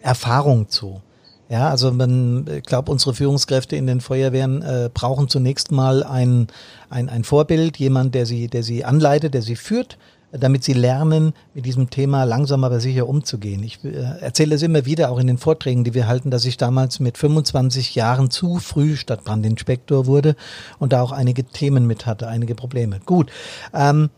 Erfahrung 0.00 0.70
zu. 0.70 1.02
Ja, 1.50 1.68
also 1.68 1.92
man, 1.92 2.46
ich 2.48 2.62
glaube, 2.64 2.90
unsere 2.90 3.14
Führungskräfte 3.14 3.76
in 3.76 3.86
den 3.86 4.00
Feuerwehren 4.00 4.62
äh, 4.62 4.88
brauchen 4.92 5.28
zunächst 5.28 5.70
mal 5.70 6.02
ein, 6.02 6.48
ein, 6.88 7.10
ein 7.10 7.24
Vorbild, 7.24 7.76
jemand, 7.76 8.14
der 8.14 8.24
sie, 8.24 8.48
der 8.48 8.62
sie 8.62 8.86
anleitet, 8.86 9.34
der 9.34 9.42
sie 9.42 9.54
führt, 9.54 9.98
damit 10.32 10.64
sie 10.64 10.72
lernen, 10.72 11.32
mit 11.54 11.66
diesem 11.66 11.90
Thema 11.90 12.24
langsam 12.24 12.64
aber 12.64 12.80
sicher 12.80 13.08
umzugehen. 13.08 13.62
Ich 13.62 13.84
äh, 13.84 13.90
erzähle 14.20 14.54
es 14.54 14.62
immer 14.62 14.84
wieder, 14.84 15.10
auch 15.10 15.18
in 15.18 15.26
den 15.26 15.38
Vorträgen, 15.38 15.84
die 15.84 15.94
wir 15.94 16.06
halten, 16.06 16.30
dass 16.30 16.44
ich 16.44 16.56
damals 16.56 17.00
mit 17.00 17.18
25 17.18 17.94
Jahren 17.94 18.30
zu 18.30 18.58
früh 18.58 18.96
Stadtbrandinspektor 18.96 20.06
wurde 20.06 20.36
und 20.78 20.92
da 20.92 21.02
auch 21.02 21.12
einige 21.12 21.44
Themen 21.44 21.86
mit 21.86 22.06
hatte, 22.06 22.28
einige 22.28 22.54
Probleme. 22.54 23.00
Gut. 23.04 23.30
Ähm, 23.72 24.10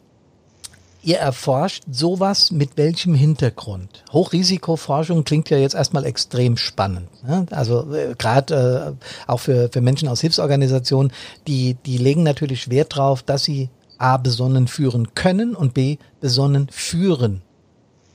Ihr 1.00 1.18
erforscht 1.18 1.84
sowas 1.90 2.50
mit 2.50 2.76
welchem 2.76 3.14
Hintergrund? 3.14 4.02
Hochrisikoforschung 4.12 5.22
klingt 5.22 5.48
ja 5.48 5.56
jetzt 5.56 5.76
erstmal 5.76 6.04
extrem 6.04 6.56
spannend. 6.56 7.08
Ne? 7.24 7.46
Also 7.50 7.94
äh, 7.94 8.14
gerade 8.18 8.96
äh, 8.98 9.30
auch 9.30 9.38
für, 9.38 9.68
für 9.72 9.80
Menschen 9.80 10.08
aus 10.08 10.20
Hilfsorganisationen, 10.20 11.12
die, 11.46 11.74
die 11.86 11.98
legen 11.98 12.24
natürlich 12.24 12.68
Wert 12.68 12.96
drauf, 12.96 13.22
dass 13.22 13.44
sie 13.44 13.70
A 13.98 14.16
besonnen 14.16 14.68
führen 14.68 15.14
können 15.14 15.54
und 15.54 15.74
B 15.74 15.98
besonnen 16.20 16.68
führen. 16.70 17.42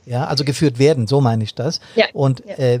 Ja, 0.06 0.26
also 0.26 0.44
geführt 0.44 0.78
werden, 0.78 1.06
so 1.06 1.20
meine 1.20 1.44
ich 1.44 1.54
das. 1.54 1.80
Ja, 1.94 2.06
und 2.12 2.42
ja. 2.46 2.54
Äh, 2.56 2.80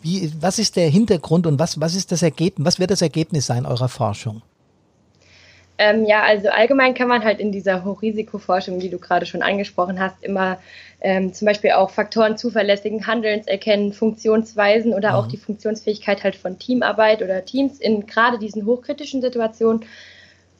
wie, 0.00 0.32
was 0.40 0.58
ist 0.58 0.76
der 0.76 0.88
Hintergrund 0.88 1.46
und 1.46 1.58
was, 1.58 1.80
was 1.80 1.94
ist 1.94 2.12
das 2.12 2.22
Ergebnis, 2.22 2.66
was 2.66 2.78
wird 2.78 2.90
das 2.90 3.02
Ergebnis 3.02 3.46
sein 3.46 3.66
eurer 3.66 3.88
Forschung? 3.88 4.42
Ähm, 5.80 6.04
ja, 6.06 6.24
also 6.24 6.48
allgemein 6.48 6.94
kann 6.94 7.06
man 7.06 7.22
halt 7.24 7.38
in 7.38 7.52
dieser 7.52 7.84
Hochrisikoforschung, 7.84 8.80
die 8.80 8.90
du 8.90 8.98
gerade 8.98 9.26
schon 9.26 9.42
angesprochen 9.42 10.00
hast, 10.00 10.24
immer 10.24 10.58
ähm, 11.00 11.32
zum 11.32 11.46
Beispiel 11.46 11.70
auch 11.70 11.90
Faktoren 11.90 12.36
zuverlässigen 12.36 13.06
Handelns 13.06 13.46
erkennen, 13.46 13.92
Funktionsweisen 13.92 14.92
oder 14.92 15.10
mhm. 15.10 15.14
auch 15.14 15.26
die 15.28 15.36
Funktionsfähigkeit 15.36 16.24
halt 16.24 16.34
von 16.34 16.58
Teamarbeit 16.58 17.22
oder 17.22 17.44
Teams 17.44 17.78
in 17.78 18.06
gerade 18.06 18.40
diesen 18.40 18.66
hochkritischen 18.66 19.22
Situationen 19.22 19.84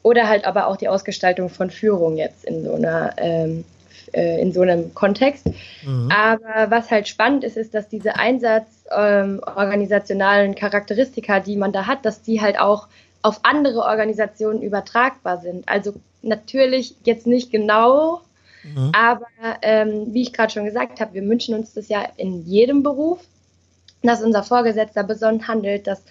oder 0.09 0.29
halt 0.29 0.45
aber 0.45 0.67
auch 0.67 0.77
die 0.77 0.89
Ausgestaltung 0.89 1.49
von 1.49 1.71
Führung 1.71 2.17
jetzt 2.17 2.45
in 2.45 2.65
so 2.65 2.75
einer 2.75 3.13
ähm, 3.19 3.65
äh, 4.13 4.41
in 4.41 4.53
so 4.53 4.63
einem 4.63 4.93
Kontext. 4.95 5.47
Mhm. 5.85 6.11
Aber 6.11 6.71
was 6.71 6.91
halt 6.91 7.07
spannend 7.09 7.45
ist, 7.45 7.57
ist, 7.57 7.75
dass 7.75 7.89
diese 7.89 8.17
einsatzorganisationalen 8.17 10.53
ähm, 10.53 10.57
Charakteristika, 10.57 11.41
die 11.41 11.57
man 11.57 11.73
da 11.73 11.87
hat, 11.87 12.05
dass 12.05 12.23
die 12.23 12.41
halt 12.41 12.59
auch 12.59 12.89
auf 13.23 13.41
andere 13.43 13.81
Organisationen 13.81 14.63
übertragbar 14.63 15.39
sind. 15.39 15.69
Also 15.69 15.95
natürlich 16.23 16.95
jetzt 17.05 17.27
nicht 17.27 17.51
genau 17.51 18.23
Mhm. 18.65 18.93
Aber 18.93 19.27
ähm, 19.63 20.13
wie 20.13 20.23
ich 20.23 20.33
gerade 20.33 20.53
schon 20.53 20.65
gesagt 20.65 21.01
habe, 21.01 21.15
wir 21.15 21.23
wünschen 21.23 21.55
uns 21.55 21.75
das 21.75 21.89
ja 21.89 22.07
in 22.17 22.45
jedem 22.45 22.83
Beruf, 22.83 23.21
dass 24.03 24.23
unser 24.23 24.43
Vorgesetzter 24.43 25.03
besonnen 25.03 25.49
handelt, 25.49 25.87
dass 25.87 26.03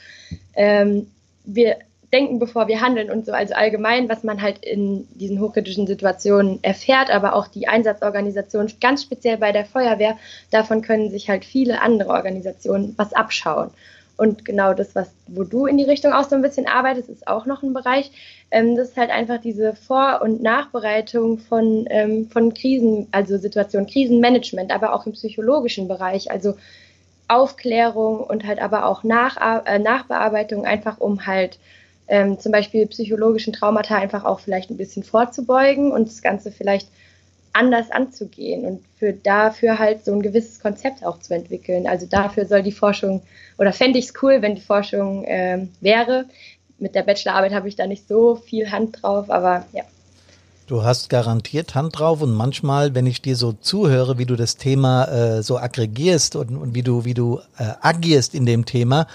ähm, 0.55 1.07
wir 1.45 1.77
denken, 2.13 2.39
bevor 2.39 2.67
wir 2.67 2.81
handeln 2.81 3.11
und 3.11 3.25
so, 3.25 3.33
also 3.33 3.53
allgemein, 3.53 4.07
was 4.07 4.23
man 4.23 4.41
halt 4.41 4.63
in 4.63 5.07
diesen 5.15 5.41
hochkritischen 5.41 5.87
Situationen 5.87 6.59
erfährt, 6.63 7.11
aber 7.11 7.33
auch 7.33 7.47
die 7.47 7.67
Einsatzorganisation, 7.67 8.71
ganz 8.79 9.03
speziell 9.03 9.37
bei 9.37 9.51
der 9.51 9.65
Feuerwehr, 9.65 10.17
davon 10.49 10.81
können 10.81 11.11
sich 11.11 11.29
halt 11.29 11.43
viele 11.43 11.81
andere 11.81 12.11
Organisationen 12.11 12.93
was 12.97 13.13
abschauen. 13.13 13.71
Und 14.15 14.45
genau 14.45 14.73
das, 14.73 14.95
was, 14.95 15.11
wo 15.27 15.43
du 15.43 15.67
in 15.67 15.77
die 15.77 15.83
Richtung 15.83 16.11
auch 16.11 16.27
so 16.27 16.35
ein 16.35 16.41
bisschen 16.41 16.65
arbeitest, 16.65 17.09
ist 17.09 17.27
auch 17.27 17.45
noch 17.45 17.61
ein 17.61 17.73
Bereich. 17.73 18.09
Ähm, 18.49 18.75
das 18.75 18.89
ist 18.89 18.97
halt 18.97 19.11
einfach 19.11 19.39
diese 19.39 19.75
Vor- 19.75 20.21
und 20.23 20.41
Nachbereitung 20.41 21.37
von, 21.37 21.85
ähm, 21.89 22.27
von 22.29 22.53
Krisen, 22.53 23.07
also 23.11 23.37
Situationen, 23.37 23.87
Krisenmanagement, 23.87 24.71
aber 24.71 24.93
auch 24.93 25.05
im 25.05 25.11
psychologischen 25.11 25.87
Bereich, 25.87 26.31
also 26.31 26.55
Aufklärung 27.27 28.21
und 28.21 28.45
halt 28.45 28.59
aber 28.59 28.85
auch 28.85 29.03
Nach 29.03 29.37
äh, 29.65 29.77
Nachbearbeitung, 29.77 30.65
einfach 30.65 30.99
um 30.99 31.27
halt 31.27 31.59
ähm, 32.07 32.39
zum 32.39 32.51
Beispiel 32.51 32.87
psychologischen 32.87 33.53
Traumata 33.53 33.95
einfach 33.95 34.23
auch 34.23 34.39
vielleicht 34.39 34.69
ein 34.69 34.77
bisschen 34.77 35.03
vorzubeugen 35.03 35.91
und 35.91 36.07
das 36.07 36.21
Ganze 36.21 36.51
vielleicht 36.51 36.87
anders 37.53 37.89
anzugehen 37.91 38.65
und 38.65 38.83
für 38.99 39.13
dafür 39.13 39.79
halt 39.79 40.05
so 40.05 40.13
ein 40.13 40.21
gewisses 40.21 40.59
Konzept 40.59 41.03
auch 41.03 41.19
zu 41.19 41.33
entwickeln. 41.33 41.87
Also 41.87 42.05
dafür 42.05 42.45
soll 42.45 42.61
die 42.61 42.71
Forschung 42.71 43.23
oder 43.57 43.73
fände 43.73 43.97
ich 43.97 44.05
es 44.05 44.13
cool, 44.21 44.41
wenn 44.41 44.55
die 44.55 44.61
Forschung 44.61 45.25
ähm, 45.27 45.69
wäre. 45.81 46.25
Mit 46.77 46.93
der 46.93 47.01
Bachelorarbeit 47.01 47.53
habe 47.53 47.67
ich 47.67 47.75
da 47.75 47.87
nicht 47.87 48.07
so 48.07 48.35
viel 48.35 48.71
Hand 48.71 49.01
drauf, 49.01 49.31
aber 49.31 49.65
ja. 49.73 49.83
Du 50.67 50.83
hast 50.83 51.09
garantiert 51.09 51.75
Hand 51.75 51.97
drauf 51.97 52.21
und 52.21 52.33
manchmal, 52.33 52.93
wenn 52.93 53.07
ich 53.07 53.21
dir 53.21 53.37
so 53.37 53.53
zuhöre, 53.53 54.17
wie 54.17 54.25
du 54.25 54.35
das 54.35 54.57
Thema 54.57 55.05
äh, 55.05 55.41
so 55.41 55.57
aggregierst 55.57 56.35
und, 56.35 56.57
und 56.57 56.75
wie 56.75 56.83
du 56.83 57.05
wie 57.05 57.13
du 57.13 57.39
äh, 57.57 57.71
agierst 57.81 58.35
in 58.35 58.45
dem 58.45 58.65
Thema, 58.65 59.07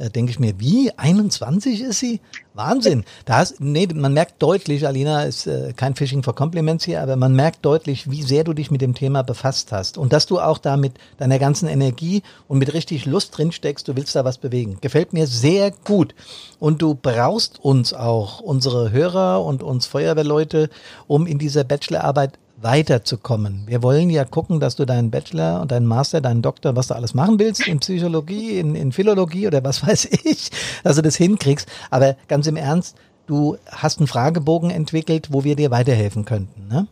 äh, 0.00 0.10
denke 0.10 0.32
ich 0.32 0.40
mir, 0.40 0.58
wie 0.58 0.90
21 0.96 1.82
ist 1.82 2.00
sie? 2.00 2.20
Wahnsinn. 2.54 3.04
Da 3.26 3.36
hast, 3.36 3.60
nee, 3.60 3.86
man 3.94 4.12
merkt 4.12 4.42
deutlich, 4.42 4.86
Alina 4.86 5.22
ist 5.22 5.46
äh, 5.46 5.72
kein 5.76 5.94
Fishing 5.94 6.22
for 6.22 6.34
Compliments 6.34 6.84
hier, 6.84 7.02
aber 7.02 7.16
man 7.16 7.34
merkt 7.34 7.64
deutlich, 7.64 8.10
wie 8.10 8.22
sehr 8.22 8.44
du 8.44 8.52
dich 8.52 8.70
mit 8.70 8.80
dem 8.80 8.94
Thema 8.94 9.22
befasst 9.22 9.72
hast 9.72 9.98
und 9.98 10.12
dass 10.12 10.26
du 10.26 10.40
auch 10.40 10.58
da 10.58 10.76
mit 10.76 10.94
deiner 11.18 11.38
ganzen 11.38 11.68
Energie 11.68 12.22
und 12.48 12.58
mit 12.58 12.72
richtig 12.74 13.06
Lust 13.06 13.36
drin 13.36 13.52
steckst, 13.52 13.86
du 13.86 13.96
willst 13.96 14.16
da 14.16 14.24
was 14.24 14.38
bewegen. 14.38 14.78
Gefällt 14.80 15.12
mir 15.12 15.26
sehr 15.26 15.70
gut. 15.70 16.14
Und 16.58 16.82
du 16.82 16.94
brauchst 16.94 17.62
uns 17.62 17.94
auch, 17.94 18.40
unsere 18.40 18.90
Hörer 18.90 19.44
und 19.44 19.62
uns 19.62 19.86
Feuerwehrleute, 19.86 20.70
um 21.06 21.26
in 21.26 21.38
dieser 21.38 21.64
Bachelorarbeit 21.64 22.38
weiterzukommen. 22.62 23.64
Wir 23.66 23.82
wollen 23.82 24.10
ja 24.10 24.24
gucken, 24.24 24.60
dass 24.60 24.76
du 24.76 24.84
deinen 24.84 25.10
Bachelor 25.10 25.60
und 25.62 25.70
deinen 25.70 25.86
Master, 25.86 26.20
deinen 26.20 26.42
Doktor, 26.42 26.76
was 26.76 26.88
du 26.88 26.94
alles 26.94 27.14
machen 27.14 27.38
willst, 27.38 27.66
in 27.66 27.80
Psychologie, 27.80 28.58
in, 28.58 28.74
in 28.74 28.92
Philologie 28.92 29.46
oder 29.46 29.64
was 29.64 29.86
weiß 29.86 30.06
ich, 30.24 30.50
dass 30.84 30.96
du 30.96 31.02
das 31.02 31.16
hinkriegst. 31.16 31.68
Aber 31.90 32.16
ganz 32.28 32.46
im 32.46 32.56
Ernst, 32.56 32.96
du 33.26 33.56
hast 33.66 33.98
einen 33.98 34.06
Fragebogen 34.06 34.70
entwickelt, 34.70 35.28
wo 35.30 35.44
wir 35.44 35.56
dir 35.56 35.70
weiterhelfen 35.70 36.24
könnten, 36.24 36.68
ne? 36.68 36.86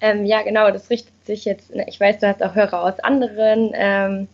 Ähm, 0.00 0.24
ja, 0.24 0.42
genau, 0.42 0.70
das 0.70 0.90
richtet 0.90 1.26
sich 1.26 1.44
jetzt, 1.44 1.72
ich 1.88 1.98
weiß, 1.98 2.20
du 2.20 2.28
hast 2.28 2.40
auch 2.40 2.54
Hörer 2.54 2.84
aus 2.84 3.00
anderen 3.00 3.72
ähm, 3.74 4.28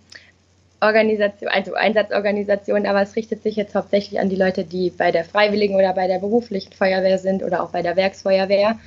Organisationen, 0.81 1.55
also 1.55 1.73
Einsatzorganisationen, 1.73 2.87
aber 2.87 3.01
es 3.01 3.17
richtet 3.17 3.43
sich 3.43 3.57
jetzt 3.57 3.75
hauptsächlich 3.75 4.21
an 4.21 4.29
die 4.29 4.37
Leute, 4.37 4.65
die 4.65 4.91
bei 4.91 5.11
der 5.11 5.25
Freiwilligen 5.25 5.75
oder 5.75 5.95
bei 5.95 6.07
der 6.07 6.19
beruflichen 6.19 6.73
Feuerwehr 6.73 7.19
sind 7.19 7.43
oder 7.43 7.63
auch 7.63 7.71
bei 7.71 7.81
der 7.81 7.97
Werksfeuerwehr. 7.97 8.79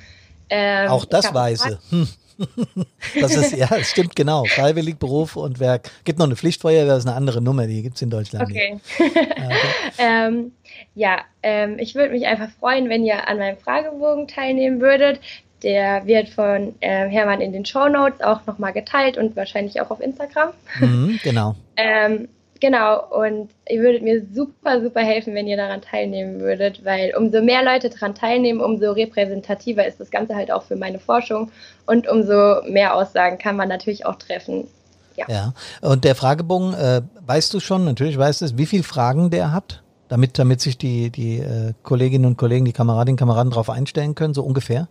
Ähm, 0.50 0.90
auch 0.90 1.06
das 1.06 1.34
Weise. 1.34 1.80
Hm. 1.90 2.08
das 3.20 3.36
ist, 3.36 3.56
ja, 3.56 3.68
es 3.76 3.90
stimmt 3.90 4.16
genau. 4.16 4.46
Freiwillig, 4.46 4.98
Beruf 5.00 5.36
und 5.36 5.60
Werk. 5.60 5.90
Gibt 6.04 6.20
noch 6.20 6.26
eine 6.26 6.36
Pflichtfeuerwehr, 6.36 6.86
das 6.86 7.00
ist 7.00 7.08
eine 7.08 7.16
andere 7.16 7.42
Nummer, 7.42 7.68
die 7.68 7.82
gibt 7.82 7.96
es 7.96 8.02
in 8.02 8.10
Deutschland 8.10 8.50
okay. 8.50 8.76
nicht. 8.76 9.16
okay. 9.16 9.28
ähm, 9.98 10.52
ja, 10.94 11.22
ähm, 11.44 11.78
ich 11.80 11.96
würde 11.96 12.12
mich 12.12 12.28
einfach 12.28 12.50
freuen, 12.60 12.90
wenn 12.90 13.04
ihr 13.04 13.28
an 13.28 13.38
meinem 13.38 13.58
Fragebogen 13.58 14.28
teilnehmen 14.28 14.82
würdet. 14.82 15.20
Der 15.64 16.06
wird 16.06 16.30
von 16.30 16.76
äh, 16.82 17.08
Hermann 17.08 17.42
in 17.42 17.52
den 17.52 17.66
Show 17.66 17.90
Notes 17.90 18.22
auch 18.22 18.46
nochmal 18.46 18.74
geteilt 18.74 19.18
und 19.18 19.36
wahrscheinlich 19.36 19.82
auch 19.82 19.90
auf 19.90 20.00
Instagram. 20.00 20.52
Mhm, 20.80 21.20
genau. 21.24 21.56
ähm, 21.78 22.28
Genau, 22.60 23.04
und 23.10 23.50
ihr 23.70 23.82
würdet 23.82 24.02
mir 24.02 24.26
super, 24.34 24.82
super 24.82 25.02
helfen, 25.02 25.36
wenn 25.36 25.48
ihr 25.48 25.58
daran 25.58 25.82
teilnehmen 25.82 26.40
würdet, 26.40 26.84
weil 26.84 27.14
umso 27.16 27.42
mehr 27.42 27.64
Leute 27.64 27.90
daran 27.90 28.16
teilnehmen, 28.16 28.62
umso 28.62 28.92
repräsentativer 28.92 29.86
ist 29.86 30.00
das 30.00 30.10
Ganze 30.10 30.36
halt 30.36 30.52
auch 30.52 30.64
für 30.64 30.76
meine 30.76 31.00
Forschung 31.00 31.52
und 31.86 32.08
umso 32.08 32.62
mehr 32.68 32.96
Aussagen 32.96 33.38
kann 33.38 33.56
man 33.56 33.70
natürlich 33.70 34.06
auch 34.06 34.16
treffen. 34.16 34.68
Ja, 35.16 35.26
ja. 35.30 35.54
und 35.82 36.04
der 36.04 36.16
Fragebogen, 36.16 36.74
äh, 36.74 37.02
weißt 37.26 37.54
du 37.54 37.60
schon, 37.60 37.86
natürlich 37.86 38.18
weißt 38.18 38.42
du 38.42 38.46
es, 38.46 38.58
wie 38.58 38.68
viele 38.68 38.84
Fragen 38.84 39.30
der 39.30 39.52
hat, 39.52 39.82
damit, 40.08 40.38
damit 40.38 40.62
sich 40.62 40.78
die, 40.78 41.10
die 41.10 41.40
äh, 41.40 41.74
Kolleginnen 41.84 42.26
und 42.26 42.38
Kollegen, 42.38 42.66
die 42.66 42.74
Kameradinnen 42.74 43.14
und 43.14 43.20
Kameraden 43.20 43.52
darauf 43.52 43.70
einstellen 43.70 44.16
können, 44.16 44.34
so 44.34 44.44
ungefähr? 44.44 44.88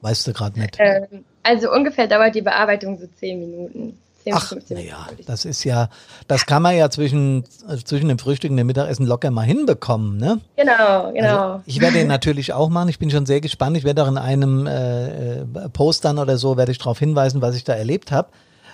Weißt 0.00 0.26
du 0.26 0.32
gerade 0.32 0.60
nicht? 0.60 0.76
Ähm, 0.78 1.24
also 1.42 1.72
ungefähr 1.72 2.06
dauert 2.06 2.34
die 2.34 2.42
Bearbeitung 2.42 2.98
so 2.98 3.06
zehn 3.18 3.40
Minuten. 3.40 3.98
10 4.24 4.34
Ach, 4.34 4.48
15 4.48 4.76
Minuten. 4.76 4.94
Ja, 4.94 5.06
das 5.26 5.44
ist 5.44 5.64
ja, 5.64 5.88
das 6.26 6.46
kann 6.46 6.62
man 6.62 6.76
ja 6.76 6.90
zwischen, 6.90 7.44
also 7.66 7.82
zwischen 7.82 8.08
dem 8.08 8.18
Frühstück 8.18 8.50
und 8.50 8.56
dem 8.56 8.66
Mittagessen 8.66 9.06
locker 9.06 9.30
mal 9.30 9.42
hinbekommen, 9.42 10.18
ne? 10.18 10.40
Genau, 10.56 11.12
genau. 11.12 11.52
Also 11.52 11.62
ich 11.66 11.80
werde 11.80 11.98
den 11.98 12.08
natürlich 12.08 12.52
auch 12.52 12.68
machen. 12.68 12.88
Ich 12.88 12.98
bin 12.98 13.10
schon 13.10 13.26
sehr 13.26 13.40
gespannt. 13.40 13.76
Ich 13.76 13.84
werde 13.84 14.02
auch 14.02 14.08
in 14.08 14.18
einem 14.18 14.66
äh, 14.66 15.44
Post 15.72 16.04
dann 16.04 16.18
oder 16.18 16.36
so, 16.36 16.56
werde 16.56 16.72
ich 16.72 16.78
darauf 16.78 16.98
hinweisen, 16.98 17.42
was 17.42 17.54
ich 17.54 17.64
da 17.64 17.74
erlebt 17.74 18.10
habe. 18.10 18.28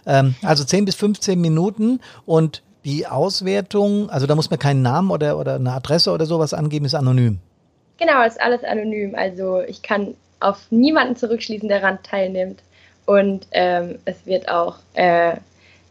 Ähm, 0.06 0.34
also 0.42 0.64
10 0.64 0.84
bis 0.84 0.94
15 0.96 1.40
Minuten 1.40 2.00
und 2.26 2.62
die 2.84 3.06
Auswertung, 3.06 4.10
also 4.10 4.26
da 4.26 4.34
muss 4.34 4.50
man 4.50 4.58
keinen 4.58 4.82
Namen 4.82 5.10
oder, 5.10 5.38
oder 5.38 5.54
eine 5.54 5.72
Adresse 5.72 6.10
oder 6.10 6.26
sowas 6.26 6.52
angeben, 6.52 6.84
ist 6.84 6.94
anonym. 6.94 7.38
Genau, 7.98 8.22
ist 8.24 8.40
alles 8.40 8.62
anonym. 8.64 9.14
Also 9.14 9.60
ich 9.60 9.82
kann 9.82 10.14
auf 10.40 10.58
niemanden 10.70 11.16
zurückschließen, 11.16 11.68
der 11.68 11.80
daran 11.80 11.98
teilnimmt. 12.02 12.62
Und 13.06 13.46
ähm, 13.52 13.98
es 14.04 14.26
wird 14.26 14.48
auch, 14.48 14.76
äh, 14.94 15.36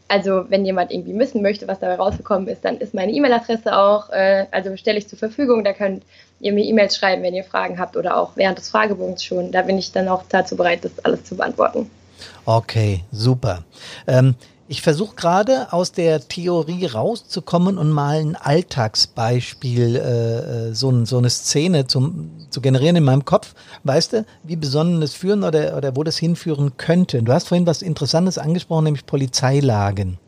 also 0.08 0.44
wenn 0.48 0.64
jemand 0.64 0.92
irgendwie 0.92 1.18
wissen 1.18 1.42
möchte, 1.42 1.68
was 1.68 1.80
dabei 1.80 1.96
rausgekommen 1.96 2.48
ist, 2.48 2.64
dann 2.64 2.78
ist 2.78 2.94
meine 2.94 3.12
E-Mail-Adresse 3.12 3.76
auch, 3.76 4.10
äh, 4.10 4.46
also 4.50 4.76
stelle 4.76 4.98
ich 4.98 5.08
zur 5.08 5.18
Verfügung. 5.18 5.64
Da 5.64 5.72
könnt 5.72 6.02
ihr 6.40 6.52
mir 6.52 6.64
E-Mails 6.64 6.96
schreiben, 6.96 7.22
wenn 7.22 7.34
ihr 7.34 7.44
Fragen 7.44 7.78
habt 7.78 7.96
oder 7.96 8.16
auch 8.16 8.32
während 8.36 8.58
des 8.58 8.68
Fragebogens 8.68 9.24
schon. 9.24 9.52
Da 9.52 9.62
bin 9.62 9.78
ich 9.78 9.92
dann 9.92 10.08
auch 10.08 10.24
dazu 10.28 10.56
bereit, 10.56 10.84
das 10.84 11.04
alles 11.04 11.24
zu 11.24 11.36
beantworten. 11.36 11.90
Okay, 12.44 13.02
super. 13.12 13.64
Ähm, 14.06 14.34
ich 14.66 14.80
versuche 14.80 15.14
gerade 15.14 15.72
aus 15.72 15.92
der 15.92 16.26
Theorie 16.26 16.86
rauszukommen 16.86 17.76
und 17.76 17.90
mal 17.90 18.20
ein 18.20 18.36
Alltagsbeispiel, 18.36 19.96
äh, 19.96 20.68
äh, 20.68 20.74
so, 20.74 21.04
so 21.04 21.18
eine 21.18 21.28
Szene 21.30 21.86
zum, 21.86 22.30
zu 22.48 22.60
generieren 22.60 22.96
in 22.96 23.04
meinem 23.04 23.24
Kopf. 23.24 23.54
Weißt 23.82 24.14
du, 24.14 24.26
wie 24.42 24.56
besonnen 24.56 25.02
es 25.02 25.14
führen 25.14 25.44
oder, 25.44 25.76
oder 25.76 25.96
wo 25.96 26.02
das 26.02 26.16
hinführen 26.16 26.76
könnte? 26.78 27.22
Du 27.22 27.32
hast 27.32 27.48
vorhin 27.48 27.66
was 27.66 27.82
Interessantes 27.82 28.38
angesprochen, 28.38 28.84
nämlich 28.84 29.04
Polizeilagen. 29.04 30.18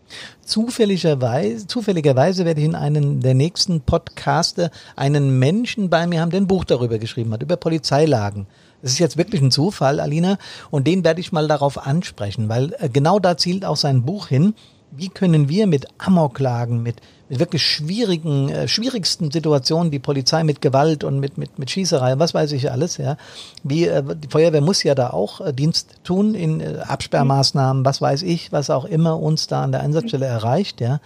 Zufälligerweise, 0.44 1.66
zufälligerweise 1.66 2.44
werde 2.44 2.60
ich 2.60 2.66
in 2.66 2.74
einem 2.74 3.20
der 3.20 3.34
nächsten 3.34 3.80
Podcaste 3.80 4.70
einen 4.94 5.38
Menschen 5.38 5.90
bei 5.90 6.06
mir 6.06 6.20
haben, 6.20 6.30
der 6.30 6.40
ein 6.40 6.46
Buch 6.46 6.64
darüber 6.64 6.98
geschrieben 6.98 7.32
hat, 7.32 7.42
über 7.42 7.56
Polizeilagen. 7.56 8.46
Das 8.86 8.92
ist 8.92 9.00
jetzt 9.00 9.16
wirklich 9.16 9.42
ein 9.42 9.50
Zufall, 9.50 9.98
Alina, 9.98 10.38
und 10.70 10.86
den 10.86 11.02
werde 11.02 11.18
ich 11.20 11.32
mal 11.32 11.48
darauf 11.48 11.88
ansprechen, 11.88 12.48
weil 12.48 12.72
äh, 12.78 12.88
genau 12.88 13.18
da 13.18 13.36
zielt 13.36 13.64
auch 13.64 13.74
sein 13.74 14.04
Buch 14.04 14.28
hin. 14.28 14.54
Wie 14.92 15.08
können 15.08 15.48
wir 15.48 15.66
mit 15.66 15.88
Amoklagen, 15.98 16.84
mit, 16.84 17.00
mit 17.28 17.40
wirklich 17.40 17.66
schwierigen, 17.66 18.48
äh, 18.48 18.68
schwierigsten 18.68 19.32
Situationen, 19.32 19.90
die 19.90 19.98
Polizei 19.98 20.44
mit 20.44 20.60
Gewalt 20.60 21.02
und 21.02 21.18
mit, 21.18 21.36
mit, 21.36 21.58
mit 21.58 21.68
Schießerei, 21.68 22.20
was 22.20 22.32
weiß 22.32 22.52
ich 22.52 22.70
alles, 22.70 22.96
ja. 22.98 23.16
Wie, 23.64 23.88
äh, 23.88 24.04
die 24.04 24.28
Feuerwehr 24.28 24.60
muss 24.60 24.84
ja 24.84 24.94
da 24.94 25.10
auch 25.10 25.40
äh, 25.40 25.52
Dienst 25.52 25.96
tun 26.04 26.36
in 26.36 26.60
äh, 26.60 26.76
Absperrmaßnahmen, 26.86 27.84
was 27.84 28.00
weiß 28.00 28.22
ich, 28.22 28.52
was 28.52 28.70
auch 28.70 28.84
immer 28.84 29.18
uns 29.18 29.48
da 29.48 29.64
an 29.64 29.72
der 29.72 29.80
Einsatzstelle 29.80 30.26
erreicht, 30.26 30.80
ja. 30.80 31.00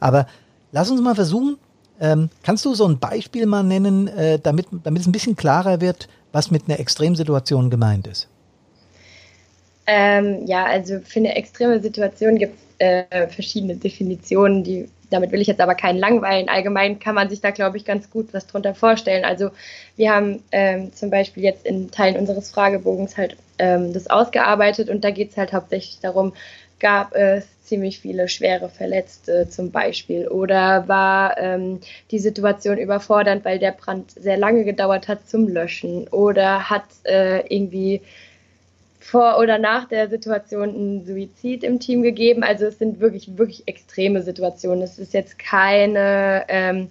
Aber 0.00 0.26
lass 0.70 0.90
uns 0.90 1.00
mal 1.00 1.14
versuchen, 1.14 1.56
ähm, 2.02 2.28
kannst 2.42 2.64
du 2.64 2.74
so 2.74 2.86
ein 2.86 2.98
Beispiel 2.98 3.46
mal 3.46 3.62
nennen, 3.62 4.08
äh, 4.08 4.38
damit, 4.38 4.66
damit 4.82 5.00
es 5.00 5.08
ein 5.08 5.12
bisschen 5.12 5.36
klarer 5.36 5.80
wird, 5.80 6.08
was 6.32 6.50
mit 6.50 6.64
einer 6.68 6.80
Extremsituation 6.80 7.70
gemeint 7.70 8.06
ist? 8.08 8.28
Ähm, 9.86 10.46
ja, 10.46 10.64
also 10.64 10.98
für 11.00 11.20
eine 11.20 11.36
extreme 11.36 11.80
Situation 11.80 12.36
gibt 12.36 12.56
es 12.78 12.86
äh, 12.86 13.28
verschiedene 13.28 13.76
Definitionen, 13.76 14.64
die 14.64 14.88
damit 15.12 15.30
will 15.30 15.40
ich 15.40 15.46
jetzt 15.46 15.60
aber 15.60 15.74
keinen 15.74 15.98
langweilen. 15.98 16.48
Allgemein 16.48 16.98
kann 16.98 17.14
man 17.14 17.28
sich 17.28 17.40
da, 17.40 17.50
glaube 17.50 17.76
ich, 17.76 17.84
ganz 17.84 18.10
gut 18.10 18.32
was 18.32 18.46
drunter 18.46 18.74
vorstellen. 18.74 19.24
Also 19.24 19.50
wir 19.96 20.10
haben 20.10 20.42
ähm, 20.52 20.92
zum 20.94 21.10
Beispiel 21.10 21.42
jetzt 21.42 21.66
in 21.66 21.90
Teilen 21.90 22.16
unseres 22.16 22.50
Fragebogens 22.50 23.16
halt 23.16 23.36
ähm, 23.58 23.92
das 23.92 24.08
ausgearbeitet 24.08 24.88
und 24.88 25.04
da 25.04 25.10
geht 25.10 25.30
es 25.30 25.36
halt 25.36 25.52
hauptsächlich 25.52 26.00
darum, 26.00 26.32
gab 26.80 27.14
es 27.14 27.46
ziemlich 27.72 28.00
viele 28.00 28.28
schwere 28.28 28.68
Verletzte 28.68 29.48
zum 29.48 29.70
Beispiel 29.70 30.28
oder 30.28 30.88
war 30.88 31.38
ähm, 31.38 31.80
die 32.10 32.18
Situation 32.18 32.76
überfordernd, 32.76 33.46
weil 33.46 33.58
der 33.58 33.72
Brand 33.72 34.10
sehr 34.10 34.36
lange 34.36 34.64
gedauert 34.64 35.08
hat 35.08 35.26
zum 35.26 35.48
Löschen 35.48 36.06
oder 36.08 36.68
hat 36.68 36.84
äh, 37.04 37.40
irgendwie 37.48 38.02
vor 39.00 39.38
oder 39.38 39.56
nach 39.56 39.88
der 39.88 40.10
Situation 40.10 40.68
ein 40.68 41.06
Suizid 41.06 41.64
im 41.64 41.80
Team 41.80 42.02
gegeben. 42.02 42.42
Also 42.42 42.66
es 42.66 42.78
sind 42.78 43.00
wirklich, 43.00 43.38
wirklich 43.38 43.66
extreme 43.66 44.22
Situationen. 44.22 44.82
Es 44.82 44.98
ist 44.98 45.14
jetzt 45.14 45.38
keine, 45.38 46.44
ähm, 46.48 46.90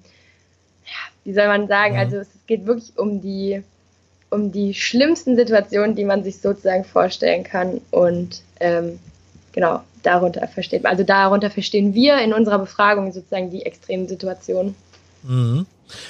ja, 0.83 1.01
wie 1.25 1.33
soll 1.33 1.45
man 1.45 1.67
sagen, 1.67 1.93
ja. 1.93 1.99
also 1.99 2.17
es 2.17 2.29
geht 2.47 2.65
wirklich 2.65 2.97
um 2.97 3.21
die, 3.21 3.61
um 4.31 4.51
die 4.51 4.73
schlimmsten 4.73 5.35
Situationen, 5.35 5.95
die 5.95 6.05
man 6.05 6.23
sich 6.23 6.39
sozusagen 6.39 6.85
vorstellen 6.85 7.43
kann. 7.43 7.81
Und 7.91 8.41
ähm, 8.59 8.97
genau, 9.51 9.81
darunter 10.03 10.47
versteht 10.47 10.85
also 10.85 11.03
darunter 11.03 11.49
verstehen 11.49 11.93
wir 11.93 12.19
in 12.19 12.33
unserer 12.33 12.59
Befragung 12.59 13.11
sozusagen 13.11 13.49
die 13.49 13.63
extremen 13.65 14.07
Situationen. 14.07 14.75
Mhm. 15.23 15.65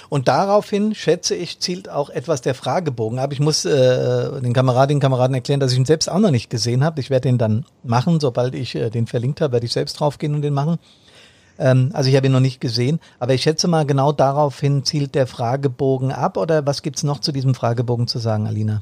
Und 0.10 0.28
daraufhin, 0.28 0.94
schätze 0.94 1.36
ich, 1.36 1.60
zielt 1.60 1.90
auch 1.90 2.10
etwas 2.10 2.42
der 2.42 2.54
Fragebogen 2.54 3.20
ab. 3.20 3.34
Ich 3.34 3.40
muss 3.40 3.66
äh, 3.66 4.42
den 4.42 4.54
Kameradinnen 4.54 4.98
und 4.98 5.02
Kameraden 5.02 5.34
erklären, 5.34 5.60
dass 5.60 5.72
ich 5.72 5.78
ihn 5.78 5.86
selbst 5.86 6.10
auch 6.10 6.20
noch 6.20 6.32
nicht 6.32 6.50
gesehen 6.50 6.84
habe. 6.84 7.00
Ich 7.00 7.10
werde 7.10 7.28
den 7.28 7.38
dann 7.38 7.66
machen, 7.84 8.20
sobald 8.20 8.56
ich 8.56 8.76
äh, 8.76 8.90
den 8.90 9.08
verlinkt 9.08 9.42
habe, 9.42 9.54
werde 9.54 9.66
ich 9.66 9.74
selbst 9.74 10.00
draufgehen 10.00 10.36
und 10.36 10.44
den 10.44 10.54
machen. 10.54 10.78
Ähm, 11.58 11.90
also 11.94 12.10
ich 12.10 12.16
habe 12.16 12.28
ihn 12.28 12.32
noch 12.32 12.40
nicht 12.40 12.62
gesehen, 12.62 13.00
aber 13.20 13.34
ich 13.34 13.44
schätze 13.44 13.68
mal, 13.68 13.86
genau 13.86 14.12
daraufhin 14.12 14.84
zielt 14.84 15.16
der 15.16 15.28
Fragebogen 15.28 16.12
ab. 16.12 16.38
Oder 16.38 16.66
was 16.66 16.82
gibt's 16.82 17.04
noch 17.04 17.20
zu 17.20 17.32
diesem 17.32 17.56
Fragebogen 17.56 18.08
zu 18.08 18.20
sagen, 18.20 18.48
Alina? 18.48 18.82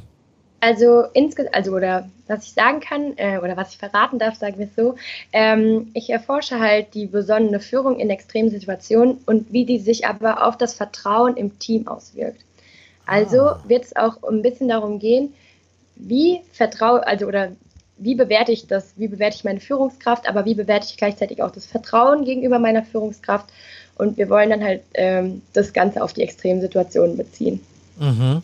Also 0.61 1.05
insgesamt, 1.13 1.55
also 1.55 1.71
oder 1.71 2.09
was 2.27 2.43
ich 2.45 2.53
sagen 2.53 2.79
kann 2.79 3.17
äh, 3.17 3.39
oder 3.39 3.55
was 3.55 3.71
ich 3.71 3.77
verraten 3.77 4.19
darf, 4.19 4.35
sagen 4.35 4.57
wir 4.57 4.65
es 4.65 4.75
so, 4.75 4.95
ähm, 5.31 5.91
ich 5.93 6.09
erforsche 6.09 6.59
halt 6.59 6.93
die 6.93 7.05
besonnene 7.05 7.59
Führung 7.59 7.99
in 7.99 8.09
extremen 8.09 8.49
Situationen 8.49 9.19
und 9.25 9.51
wie 9.53 9.65
die 9.65 9.79
sich 9.79 10.05
aber 10.05 10.45
auf 10.45 10.57
das 10.57 10.73
Vertrauen 10.73 11.37
im 11.37 11.57
Team 11.59 11.87
auswirkt. 11.87 12.41
Also 13.05 13.41
ah. 13.41 13.63
wird 13.67 13.85
es 13.85 13.95
auch 13.95 14.21
ein 14.23 14.41
bisschen 14.41 14.67
darum 14.67 14.99
gehen, 14.99 15.33
wie 15.95 16.41
vertraue, 16.51 17.05
also 17.07 17.25
oder 17.25 17.51
wie 17.97 18.15
bewerte 18.15 18.51
ich 18.51 18.67
das, 18.67 18.93
wie 18.95 19.07
bewerte 19.07 19.37
ich 19.37 19.43
meine 19.43 19.59
Führungskraft, 19.59 20.27
aber 20.27 20.45
wie 20.45 20.55
bewerte 20.55 20.87
ich 20.89 20.97
gleichzeitig 20.97 21.41
auch 21.43 21.51
das 21.51 21.65
Vertrauen 21.65 22.23
gegenüber 22.23 22.59
meiner 22.59 22.83
Führungskraft. 22.83 23.49
Und 23.97 24.17
wir 24.17 24.29
wollen 24.29 24.49
dann 24.49 24.63
halt 24.63 24.83
ähm, 24.93 25.41
das 25.53 25.73
Ganze 25.73 26.01
auf 26.01 26.13
die 26.13 26.21
extremen 26.21 26.61
Situationen 26.61 27.17
beziehen. 27.17 27.59
Mhm. 27.99 28.41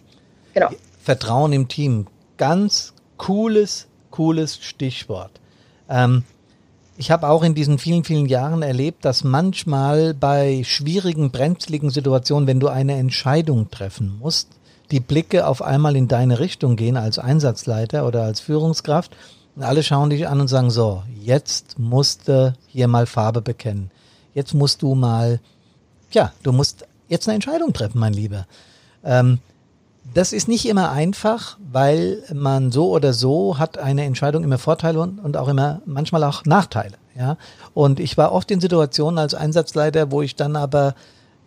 Genau. 0.54 0.70
Vertrauen 1.06 1.54
im 1.54 1.68
Team. 1.68 2.08
Ganz 2.38 2.94
cooles, 3.18 3.86
cooles 4.10 4.58
Stichwort. 4.58 5.30
Ähm, 5.88 6.24
ich 6.98 7.12
habe 7.12 7.30
auch 7.30 7.44
in 7.44 7.54
diesen 7.54 7.78
vielen, 7.78 8.04
vielen 8.04 8.26
Jahren 8.26 8.64
erlebt, 8.64 9.06
dass 9.06 9.24
manchmal 9.24 10.16
bei 10.16 10.64
schwierigen, 10.66 11.30
brenzligen 11.30 11.92
Situationen, 11.92 12.48
wenn 12.48 12.60
du 12.60 12.70
eine 12.70 12.96
Entscheidung 12.96 13.70
treffen 13.70 14.18
musst, 14.18 14.48
die 14.90 15.00
Blicke 15.00 15.46
auf 15.46 15.62
einmal 15.62 15.96
in 15.96 16.08
deine 16.08 16.40
Richtung 16.40 16.76
gehen 16.76 16.98
als 16.98 17.20
Einsatzleiter 17.20 18.08
oder 18.08 18.24
als 18.24 18.40
Führungskraft 18.40 19.16
und 19.56 19.62
alle 19.62 19.84
schauen 19.84 20.10
dich 20.10 20.28
an 20.28 20.42
und 20.42 20.48
sagen, 20.48 20.72
so, 20.72 21.04
jetzt 21.22 21.78
musst 21.78 22.28
du 22.28 22.56
hier 22.68 22.88
mal 22.88 23.06
Farbe 23.06 23.42
bekennen. 23.42 23.92
Jetzt 24.34 24.56
musst 24.56 24.82
du 24.82 24.96
mal, 24.96 25.40
ja, 26.12 26.34
du 26.42 26.52
musst 26.52 26.88
jetzt 27.10 27.28
eine 27.28 27.36
Entscheidung 27.36 27.74
treffen, 27.74 28.00
mein 28.00 28.14
Lieber. 28.14 28.48
Ähm, 29.04 29.40
das 30.16 30.32
ist 30.32 30.48
nicht 30.48 30.66
immer 30.66 30.92
einfach, 30.92 31.58
weil 31.72 32.24
man 32.34 32.72
so 32.72 32.90
oder 32.90 33.12
so 33.12 33.60
hat 33.60 33.78
eine 33.78 34.06
Entscheidung 34.06 34.46
immer 34.46 34.58
Vorteile 34.58 35.02
und, 35.02 35.20
und 35.20 35.36
auch 35.36 35.50
immer 35.50 35.82
manchmal 35.86 36.24
auch 36.24 36.46
Nachteile. 36.46 36.96
Ja, 37.18 37.38
und 37.74 38.00
ich 38.00 38.18
war 38.18 38.32
oft 38.32 38.50
in 38.50 38.62
Situationen 38.62 39.20
als 39.20 39.34
Einsatzleiter, 39.34 40.12
wo 40.12 40.22
ich 40.22 40.36
dann 40.36 40.56
aber 40.56 40.96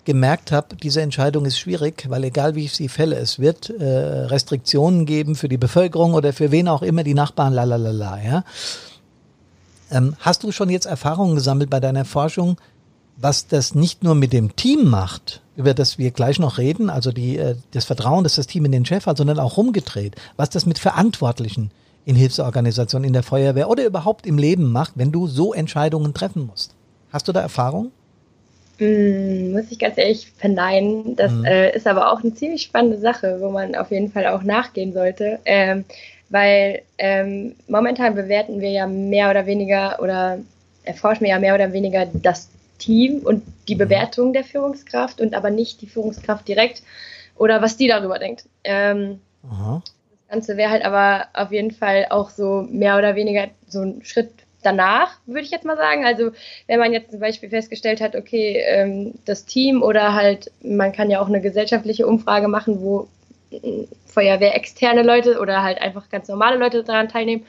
gemerkt 0.04 0.52
habe, 0.52 0.76
diese 0.76 1.00
Entscheidung 1.00 1.46
ist 1.46 1.58
schwierig, 1.58 2.06
weil 2.08 2.24
egal 2.24 2.54
wie 2.54 2.66
ich 2.66 2.74
sie 2.74 2.88
fälle, 2.88 3.16
es 3.16 3.38
wird 3.38 3.70
äh, 3.70 3.84
Restriktionen 3.84 5.06
geben 5.06 5.34
für 5.34 5.48
die 5.48 5.58
Bevölkerung 5.58 6.14
oder 6.14 6.34
für 6.34 6.50
wen 6.50 6.68
auch 6.68 6.82
immer 6.82 7.04
die 7.04 7.14
Nachbarn, 7.14 7.54
la 7.54 7.64
la 7.64 7.76
la 7.76 7.90
la. 7.90 8.22
Ja. 8.22 8.44
Ähm, 9.90 10.14
hast 10.20 10.42
du 10.42 10.52
schon 10.52 10.68
jetzt 10.68 10.86
Erfahrungen 10.86 11.34
gesammelt 11.34 11.70
bei 11.70 11.80
deiner 11.80 12.04
Forschung, 12.04 12.56
was 13.20 13.48
das 13.48 13.74
nicht 13.74 14.04
nur 14.04 14.14
mit 14.14 14.32
dem 14.32 14.54
Team 14.56 14.88
macht, 14.88 15.42
über 15.56 15.74
das 15.74 15.98
wir 15.98 16.12
gleich 16.12 16.38
noch 16.38 16.58
reden, 16.58 16.88
also 16.88 17.10
die, 17.10 17.36
äh, 17.36 17.56
das 17.72 17.84
Vertrauen, 17.84 18.22
das 18.24 18.36
das 18.36 18.46
Team 18.46 18.64
in 18.64 18.72
den 18.72 18.84
Chef 18.84 19.06
hat, 19.06 19.16
sondern 19.18 19.40
auch 19.40 19.56
rumgedreht, 19.56 20.14
was 20.36 20.50
das 20.50 20.66
mit 20.66 20.78
Verantwortlichen 20.78 21.70
in 22.04 22.14
Hilfsorganisationen, 22.14 23.06
in 23.06 23.12
der 23.12 23.24
Feuerwehr 23.24 23.68
oder 23.68 23.84
überhaupt 23.84 24.26
im 24.26 24.38
Leben 24.38 24.70
macht, 24.70 24.92
wenn 24.94 25.12
du 25.12 25.26
so 25.26 25.52
Entscheidungen 25.52 26.14
treffen 26.14 26.46
musst. 26.46 26.74
Hast 27.12 27.26
du 27.26 27.32
da 27.32 27.40
Erfahrung? 27.40 27.90
Mm, 28.78 29.52
muss 29.52 29.70
ich 29.70 29.78
ganz 29.78 29.98
ehrlich 29.98 30.32
verneinen. 30.36 31.16
Das 31.16 31.32
mhm. 31.32 31.44
äh, 31.44 31.76
ist 31.76 31.86
aber 31.86 32.12
auch 32.12 32.22
eine 32.22 32.32
ziemlich 32.34 32.62
spannende 32.62 32.98
Sache, 32.98 33.38
wo 33.40 33.50
man 33.50 33.74
auf 33.74 33.90
jeden 33.90 34.12
Fall 34.12 34.26
auch 34.28 34.42
nachgehen 34.42 34.92
sollte. 34.92 35.40
Ähm, 35.44 35.84
weil 36.30 36.82
ähm, 36.98 37.56
momentan 37.66 38.14
bewerten 38.14 38.60
wir 38.60 38.70
ja 38.70 38.86
mehr 38.86 39.30
oder 39.30 39.46
weniger 39.46 39.98
oder 40.00 40.38
erforschen 40.84 41.22
wir 41.22 41.30
ja 41.30 41.38
mehr 41.38 41.54
oder 41.54 41.72
weniger 41.72 42.06
das 42.06 42.48
Team 42.78 43.20
und 43.20 43.42
die 43.68 43.74
mhm. 43.74 43.80
Bewertung 43.80 44.32
der 44.32 44.44
Führungskraft 44.44 45.20
und 45.20 45.34
aber 45.34 45.50
nicht 45.50 45.80
die 45.80 45.86
Führungskraft 45.86 46.46
direkt 46.48 46.82
oder 47.36 47.62
was 47.62 47.76
die 47.76 47.88
darüber 47.88 48.18
denkt. 48.18 48.44
Ähm, 48.64 49.20
das 49.42 50.28
Ganze 50.28 50.56
wäre 50.56 50.70
halt 50.70 50.84
aber 50.84 51.26
auf 51.34 51.52
jeden 51.52 51.70
Fall 51.70 52.06
auch 52.10 52.30
so 52.30 52.66
mehr 52.70 52.98
oder 52.98 53.14
weniger 53.14 53.48
so 53.68 53.80
ein 53.80 54.04
Schritt 54.04 54.30
danach, 54.62 55.18
würde 55.26 55.42
ich 55.42 55.50
jetzt 55.50 55.64
mal 55.64 55.76
sagen. 55.76 56.04
Also 56.04 56.32
wenn 56.66 56.78
man 56.78 56.92
jetzt 56.92 57.10
zum 57.10 57.20
Beispiel 57.20 57.48
festgestellt 57.48 58.00
hat, 58.00 58.16
okay, 58.16 58.62
ähm, 58.66 59.14
das 59.24 59.44
Team 59.44 59.82
oder 59.82 60.14
halt, 60.14 60.50
man 60.62 60.92
kann 60.92 61.10
ja 61.10 61.20
auch 61.20 61.28
eine 61.28 61.40
gesellschaftliche 61.40 62.06
Umfrage 62.06 62.48
machen, 62.48 62.80
wo 62.80 63.08
äh, 63.50 63.84
Feuerwehr 64.06 64.56
externe 64.56 65.02
Leute 65.02 65.38
oder 65.40 65.62
halt 65.62 65.80
einfach 65.80 66.08
ganz 66.10 66.28
normale 66.28 66.58
Leute 66.58 66.82
daran 66.82 67.08
teilnehmen 67.08 67.46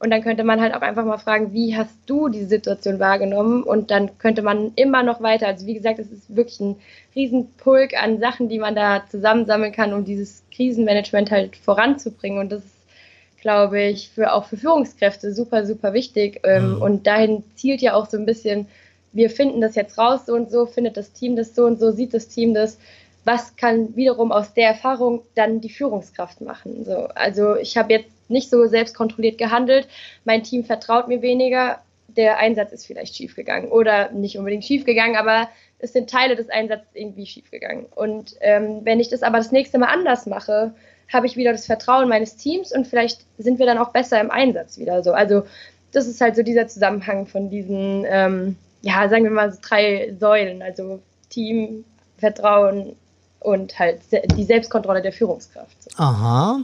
und 0.00 0.10
dann 0.10 0.22
könnte 0.22 0.44
man 0.44 0.62
halt 0.62 0.74
auch 0.74 0.80
einfach 0.80 1.04
mal 1.04 1.18
fragen, 1.18 1.52
wie 1.52 1.76
hast 1.76 1.94
du 2.06 2.30
die 2.30 2.46
Situation 2.46 2.98
wahrgenommen? 2.98 3.62
Und 3.62 3.90
dann 3.90 4.16
könnte 4.16 4.40
man 4.40 4.72
immer 4.74 5.02
noch 5.02 5.20
weiter, 5.20 5.46
also 5.46 5.66
wie 5.66 5.74
gesagt, 5.74 5.98
es 5.98 6.10
ist 6.10 6.34
wirklich 6.34 6.58
ein 6.58 6.76
Riesenpulk 7.14 7.92
an 8.02 8.18
Sachen, 8.18 8.48
die 8.48 8.58
man 8.58 8.74
da 8.74 9.04
zusammensammeln 9.10 9.72
kann, 9.72 9.92
um 9.92 10.06
dieses 10.06 10.42
Krisenmanagement 10.54 11.30
halt 11.30 11.54
voranzubringen. 11.54 12.38
Und 12.38 12.50
das 12.50 12.60
ist, 12.60 13.42
glaube 13.42 13.82
ich, 13.82 14.08
für 14.08 14.32
auch 14.32 14.46
für 14.46 14.56
Führungskräfte 14.56 15.34
super, 15.34 15.66
super 15.66 15.92
wichtig. 15.92 16.40
Ähm, 16.44 16.76
mhm. 16.76 16.82
Und 16.82 17.06
dahin 17.06 17.44
zielt 17.54 17.82
ja 17.82 17.92
auch 17.92 18.08
so 18.08 18.16
ein 18.16 18.24
bisschen, 18.24 18.68
wir 19.12 19.28
finden 19.28 19.60
das 19.60 19.74
jetzt 19.74 19.98
raus, 19.98 20.24
so 20.24 20.32
und 20.32 20.50
so, 20.50 20.64
findet 20.64 20.96
das 20.96 21.12
Team 21.12 21.36
das 21.36 21.54
so 21.54 21.66
und 21.66 21.78
so, 21.78 21.90
sieht 21.90 22.14
das 22.14 22.26
Team 22.26 22.54
das 22.54 22.78
was 23.24 23.54
kann 23.56 23.94
wiederum 23.96 24.32
aus 24.32 24.54
der 24.54 24.68
Erfahrung 24.68 25.20
dann 25.34 25.60
die 25.60 25.68
Führungskraft 25.68 26.40
machen. 26.40 26.86
So, 26.86 27.06
also 27.14 27.54
ich 27.56 27.76
habe 27.76 27.92
jetzt 27.92 28.10
nicht 28.30 28.50
so 28.50 28.66
selbstkontrolliert 28.66 29.38
gehandelt, 29.38 29.88
mein 30.24 30.42
Team 30.42 30.64
vertraut 30.64 31.08
mir 31.08 31.22
weniger, 31.22 31.80
der 32.16 32.38
Einsatz 32.38 32.72
ist 32.72 32.86
vielleicht 32.86 33.16
schiefgegangen 33.16 33.70
oder 33.70 34.10
nicht 34.10 34.36
unbedingt 34.36 34.64
schiefgegangen, 34.64 35.16
aber 35.16 35.48
es 35.78 35.92
sind 35.92 36.10
Teile 36.10 36.36
des 36.36 36.50
Einsatzes 36.50 36.88
irgendwie 36.94 37.26
schiefgegangen. 37.26 37.86
Und 37.94 38.34
ähm, 38.40 38.80
wenn 38.84 39.00
ich 39.00 39.08
das 39.08 39.22
aber 39.22 39.38
das 39.38 39.52
nächste 39.52 39.78
Mal 39.78 39.88
anders 39.88 40.26
mache, 40.26 40.74
habe 41.12 41.26
ich 41.26 41.36
wieder 41.36 41.52
das 41.52 41.66
Vertrauen 41.66 42.08
meines 42.08 42.36
Teams 42.36 42.72
und 42.72 42.86
vielleicht 42.86 43.24
sind 43.38 43.58
wir 43.58 43.66
dann 43.66 43.78
auch 43.78 43.90
besser 43.90 44.20
im 44.20 44.30
Einsatz 44.30 44.78
wieder 44.78 45.02
so. 45.02 45.12
Also 45.12 45.44
das 45.92 46.06
ist 46.06 46.20
halt 46.20 46.36
so 46.36 46.42
dieser 46.42 46.68
Zusammenhang 46.68 47.26
von 47.26 47.50
diesen, 47.50 48.04
ähm, 48.08 48.56
ja, 48.82 49.08
sagen 49.08 49.24
wir 49.24 49.30
mal 49.30 49.52
so 49.52 49.58
drei 49.60 50.14
Säulen, 50.18 50.62
also 50.62 51.00
Team, 51.28 51.84
Vertrauen, 52.18 52.96
und 53.40 53.78
halt 53.78 54.02
die 54.36 54.44
Selbstkontrolle 54.44 55.00
der 55.00 55.12
Führungskraft. 55.12 55.76
Aha, 55.96 56.60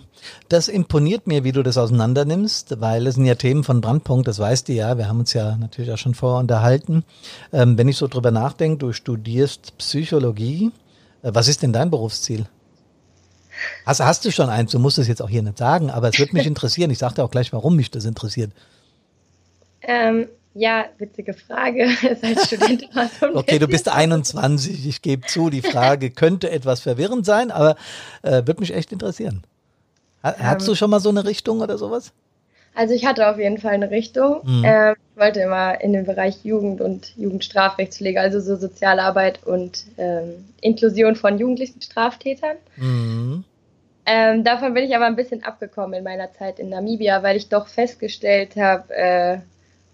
das 0.50 0.68
imponiert 0.68 1.26
mir, 1.26 1.42
wie 1.42 1.52
du 1.52 1.62
das 1.62 1.78
auseinander 1.78 2.26
nimmst, 2.26 2.80
weil 2.80 3.06
es 3.06 3.14
sind 3.14 3.24
ja 3.24 3.34
Themen 3.34 3.64
von 3.64 3.80
Brandpunkt, 3.80 4.28
das 4.28 4.38
weißt 4.38 4.68
du 4.68 4.74
ja, 4.74 4.98
wir 4.98 5.08
haben 5.08 5.20
uns 5.20 5.32
ja 5.32 5.56
natürlich 5.56 5.90
auch 5.90 5.98
schon 5.98 6.14
vorher 6.14 6.38
unterhalten. 6.38 7.04
Ähm, 7.52 7.78
wenn 7.78 7.88
ich 7.88 7.96
so 7.96 8.06
drüber 8.08 8.30
nachdenke, 8.30 8.78
du 8.78 8.92
studierst 8.92 9.78
Psychologie, 9.78 10.70
äh, 11.22 11.30
was 11.32 11.48
ist 11.48 11.62
denn 11.62 11.72
dein 11.72 11.90
Berufsziel? 11.90 12.46
Hast, 13.86 14.00
hast 14.00 14.24
du 14.26 14.30
schon 14.30 14.50
eins, 14.50 14.70
du 14.70 14.78
musst 14.78 14.98
es 14.98 15.08
jetzt 15.08 15.22
auch 15.22 15.30
hier 15.30 15.42
nicht 15.42 15.56
sagen, 15.56 15.90
aber 15.90 16.10
es 16.10 16.18
würde 16.18 16.34
mich 16.34 16.46
interessieren, 16.46 16.90
ich 16.90 16.98
sage 16.98 17.14
dir 17.14 17.24
auch 17.24 17.30
gleich, 17.30 17.54
warum 17.54 17.76
mich 17.76 17.90
das 17.90 18.04
interessiert. 18.04 18.52
Ähm, 19.80 20.26
ja, 20.56 20.86
witzige 20.98 21.34
Frage. 21.34 21.88
als 22.22 22.46
Student 22.46 22.88
so 23.20 23.34
okay, 23.34 23.58
du 23.58 23.68
bist 23.68 23.88
21. 23.88 24.86
Ich 24.86 25.02
gebe 25.02 25.26
zu, 25.26 25.50
die 25.50 25.62
Frage 25.62 26.10
könnte 26.10 26.50
etwas 26.50 26.80
verwirrend 26.80 27.26
sein, 27.26 27.50
aber 27.50 27.76
äh, 28.22 28.46
würde 28.46 28.60
mich 28.60 28.74
echt 28.74 28.92
interessieren. 28.92 29.42
Hattest 30.22 30.66
ähm, 30.66 30.72
du 30.72 30.74
schon 30.74 30.90
mal 30.90 31.00
so 31.00 31.10
eine 31.10 31.24
Richtung 31.24 31.60
oder 31.60 31.78
sowas? 31.78 32.12
Also 32.74 32.94
ich 32.94 33.06
hatte 33.06 33.28
auf 33.28 33.38
jeden 33.38 33.58
Fall 33.58 33.72
eine 33.72 33.90
Richtung. 33.90 34.40
Mhm. 34.44 34.62
Ähm, 34.64 34.96
ich 35.14 35.20
wollte 35.20 35.40
immer 35.40 35.80
in 35.80 35.92
den 35.92 36.04
Bereich 36.04 36.44
Jugend 36.44 36.80
und 36.80 37.16
Jugendstrafrechtspflege, 37.16 38.20
also 38.20 38.40
so 38.40 38.56
Sozialarbeit 38.56 39.44
und 39.44 39.84
ähm, 39.98 40.46
Inklusion 40.60 41.16
von 41.16 41.38
jugendlichen 41.38 41.80
Straftätern. 41.80 42.56
Mhm. 42.76 43.44
Ähm, 44.04 44.44
davon 44.44 44.72
bin 44.74 44.84
ich 44.84 44.94
aber 44.94 45.06
ein 45.06 45.16
bisschen 45.16 45.42
abgekommen 45.42 45.94
in 45.94 46.04
meiner 46.04 46.32
Zeit 46.32 46.58
in 46.58 46.68
Namibia, 46.68 47.22
weil 47.22 47.36
ich 47.36 47.48
doch 47.48 47.66
festgestellt 47.66 48.56
habe, 48.56 48.94
äh, 48.94 49.38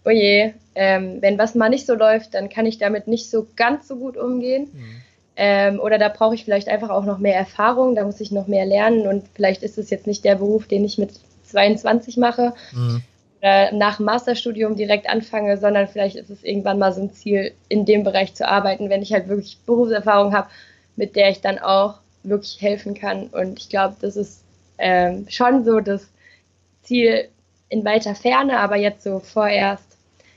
oh 0.04 0.10
je, 0.10 0.52
ähm, 0.74 1.18
wenn 1.20 1.38
was 1.38 1.54
mal 1.54 1.68
nicht 1.68 1.86
so 1.86 1.94
läuft, 1.94 2.34
dann 2.34 2.48
kann 2.48 2.66
ich 2.66 2.78
damit 2.78 3.06
nicht 3.06 3.30
so 3.30 3.46
ganz 3.56 3.88
so 3.88 3.96
gut 3.96 4.16
umgehen. 4.16 4.70
Mhm. 4.72 5.02
Ähm, 5.34 5.80
oder 5.80 5.98
da 5.98 6.08
brauche 6.08 6.34
ich 6.34 6.44
vielleicht 6.44 6.68
einfach 6.68 6.90
auch 6.90 7.04
noch 7.04 7.18
mehr 7.18 7.36
Erfahrung, 7.36 7.94
da 7.94 8.04
muss 8.04 8.20
ich 8.20 8.32
noch 8.32 8.48
mehr 8.48 8.66
lernen 8.66 9.06
und 9.06 9.24
vielleicht 9.34 9.62
ist 9.62 9.78
es 9.78 9.88
jetzt 9.88 10.06
nicht 10.06 10.24
der 10.24 10.34
Beruf, 10.34 10.66
den 10.66 10.84
ich 10.84 10.98
mit 10.98 11.12
22 11.44 12.18
mache 12.18 12.52
mhm. 12.72 13.02
oder 13.40 13.72
nach 13.72 13.96
dem 13.96 14.06
Masterstudium 14.06 14.76
direkt 14.76 15.08
anfange, 15.08 15.56
sondern 15.56 15.88
vielleicht 15.88 16.16
ist 16.16 16.28
es 16.28 16.44
irgendwann 16.44 16.78
mal 16.78 16.92
so 16.92 17.00
ein 17.00 17.14
Ziel, 17.14 17.52
in 17.68 17.86
dem 17.86 18.04
Bereich 18.04 18.34
zu 18.34 18.46
arbeiten, 18.46 18.90
wenn 18.90 19.00
ich 19.00 19.14
halt 19.14 19.28
wirklich 19.28 19.56
Berufserfahrung 19.64 20.34
habe, 20.34 20.48
mit 20.96 21.16
der 21.16 21.30
ich 21.30 21.40
dann 21.40 21.58
auch 21.58 21.94
wirklich 22.24 22.60
helfen 22.60 22.92
kann. 22.92 23.28
Und 23.28 23.58
ich 23.58 23.70
glaube, 23.70 23.96
das 24.02 24.16
ist 24.16 24.44
ähm, 24.76 25.26
schon 25.30 25.64
so 25.64 25.80
das 25.80 26.08
Ziel 26.82 27.28
in 27.70 27.84
weiter 27.86 28.14
Ferne, 28.14 28.60
aber 28.60 28.76
jetzt 28.76 29.02
so 29.02 29.18
vorerst 29.18 29.91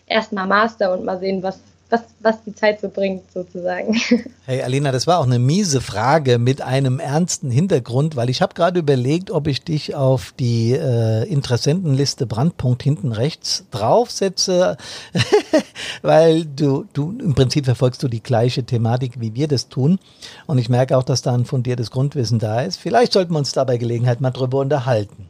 erstmal 0.07 0.47
Master 0.47 0.93
und 0.93 1.05
mal 1.05 1.19
sehen, 1.19 1.43
was 1.43 1.59
was, 1.89 2.01
was 2.19 2.43
die 2.43 2.55
Zeit 2.55 2.81
so 2.81 2.89
bringt, 2.89 3.31
sozusagen. 3.31 3.95
Hey 4.47 4.61
Alina, 4.61 4.91
das 4.91 5.07
war 5.07 5.19
auch 5.19 5.25
eine 5.25 5.39
miese 5.39 5.81
Frage 5.81 6.37
mit 6.37 6.61
einem 6.61 6.99
ernsten 6.99 7.49
Hintergrund, 7.49 8.15
weil 8.15 8.29
ich 8.29 8.43
habe 8.43 8.53
gerade 8.53 8.79
überlegt, 8.79 9.31
ob 9.31 9.47
ich 9.47 9.63
dich 9.63 9.95
auf 9.95 10.33
die 10.39 10.73
äh, 10.73 11.23
Interessentenliste 11.23 12.27
Brandpunkt 12.27 12.83
hinten 12.83 13.11
rechts 13.11 13.65
draufsetze, 13.71 14.77
weil 16.03 16.45
du, 16.45 16.85
du 16.93 17.17
im 17.19 17.33
Prinzip 17.33 17.65
verfolgst 17.65 18.03
du 18.03 18.07
die 18.07 18.21
gleiche 18.21 18.63
Thematik, 18.63 19.19
wie 19.19 19.33
wir 19.33 19.47
das 19.47 19.67
tun. 19.67 19.97
Und 20.45 20.59
ich 20.59 20.69
merke 20.69 20.95
auch, 20.95 21.03
dass 21.03 21.23
da 21.23 21.33
ein 21.33 21.45
fundiertes 21.45 21.89
Grundwissen 21.89 22.37
da 22.37 22.61
ist. 22.61 22.77
Vielleicht 22.77 23.13
sollten 23.13 23.33
wir 23.33 23.39
uns 23.39 23.51
dabei 23.51 23.77
Gelegenheit 23.77 24.21
mal 24.21 24.31
drüber 24.31 24.59
unterhalten. 24.59 25.27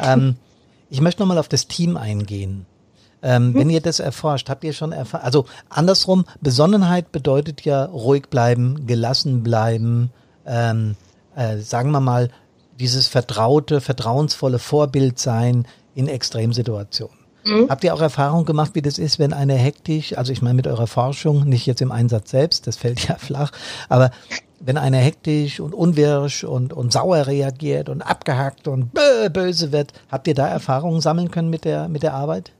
Ähm, 0.00 0.36
ich 0.90 1.00
möchte 1.00 1.22
nochmal 1.22 1.38
auf 1.38 1.48
das 1.48 1.66
Team 1.66 1.96
eingehen. 1.96 2.66
Ähm, 3.24 3.48
mhm. 3.48 3.54
Wenn 3.54 3.70
ihr 3.70 3.80
das 3.80 4.00
erforscht, 4.00 4.50
habt 4.50 4.64
ihr 4.64 4.74
schon 4.74 4.92
erfahren, 4.92 5.24
also 5.24 5.46
andersrum, 5.70 6.26
Besonnenheit 6.42 7.10
bedeutet 7.10 7.62
ja 7.62 7.86
ruhig 7.86 8.28
bleiben, 8.28 8.86
gelassen 8.86 9.42
bleiben, 9.42 10.10
ähm, 10.46 10.94
äh, 11.34 11.56
sagen 11.56 11.90
wir 11.90 12.00
mal, 12.00 12.28
dieses 12.78 13.08
vertraute, 13.08 13.80
vertrauensvolle 13.80 14.58
Vorbild 14.58 15.18
sein 15.18 15.66
in 15.94 16.06
Extremsituationen. 16.06 17.16
Mhm. 17.44 17.68
Habt 17.70 17.82
ihr 17.84 17.94
auch 17.94 18.00
Erfahrung 18.02 18.44
gemacht, 18.44 18.72
wie 18.74 18.82
das 18.82 18.98
ist, 18.98 19.18
wenn 19.18 19.32
eine 19.32 19.54
hektisch, 19.54 20.18
also 20.18 20.30
ich 20.30 20.42
meine 20.42 20.54
mit 20.54 20.66
eurer 20.66 20.86
Forschung, 20.86 21.48
nicht 21.48 21.64
jetzt 21.64 21.80
im 21.80 21.92
Einsatz 21.92 22.30
selbst, 22.30 22.66
das 22.66 22.76
fällt 22.76 23.08
ja 23.08 23.14
flach, 23.18 23.52
aber 23.88 24.10
wenn 24.60 24.76
einer 24.76 24.98
hektisch 24.98 25.60
und 25.60 25.74
unwirsch 25.74 26.44
und, 26.44 26.74
und 26.74 26.92
sauer 26.92 27.26
reagiert 27.26 27.88
und 27.88 28.02
abgehackt 28.02 28.68
und 28.68 28.90
böse 29.32 29.72
wird, 29.72 29.92
habt 30.10 30.28
ihr 30.28 30.34
da 30.34 30.46
Erfahrungen 30.48 31.00
sammeln 31.00 31.30
können 31.30 31.50
mit 31.50 31.64
der, 31.64 31.88
mit 31.88 32.02
der 32.02 32.14
Arbeit? 32.14 32.52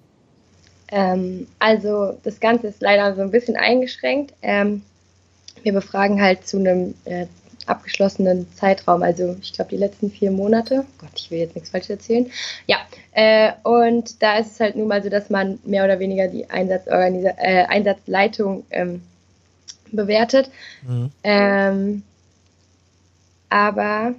Ähm, 0.94 1.48
also 1.58 2.16
das 2.22 2.38
Ganze 2.38 2.68
ist 2.68 2.80
leider 2.80 3.16
so 3.16 3.22
ein 3.22 3.32
bisschen 3.32 3.56
eingeschränkt. 3.56 4.32
Ähm, 4.42 4.82
wir 5.64 5.72
befragen 5.72 6.22
halt 6.22 6.46
zu 6.46 6.58
einem 6.58 6.94
äh, 7.04 7.26
abgeschlossenen 7.66 8.46
Zeitraum, 8.54 9.02
also 9.02 9.36
ich 9.42 9.52
glaube 9.52 9.70
die 9.70 9.76
letzten 9.76 10.08
vier 10.10 10.30
Monate. 10.30 10.84
Gott, 10.98 11.10
ich 11.16 11.32
will 11.32 11.38
jetzt 11.38 11.56
nichts 11.56 11.70
falsch 11.70 11.90
erzählen. 11.90 12.30
Ja, 12.66 12.76
äh, 13.12 13.52
und 13.64 14.22
da 14.22 14.38
ist 14.38 14.52
es 14.52 14.60
halt 14.60 14.76
nun 14.76 14.86
mal 14.86 15.02
so, 15.02 15.08
dass 15.08 15.30
man 15.30 15.58
mehr 15.64 15.84
oder 15.84 15.98
weniger 15.98 16.28
die 16.28 16.48
Einsatzorganisa 16.48 17.30
äh, 17.38 17.64
Einsatzleitung 17.64 18.64
ähm, 18.70 19.02
bewertet. 19.90 20.48
Mhm. 20.86 21.10
Ähm, 21.24 22.02
aber 23.48 24.14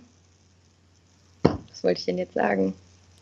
was 1.69 1.83
wollte 1.85 1.99
ich 1.99 2.05
denn 2.05 2.17
jetzt 2.17 2.33
sagen? 2.33 2.73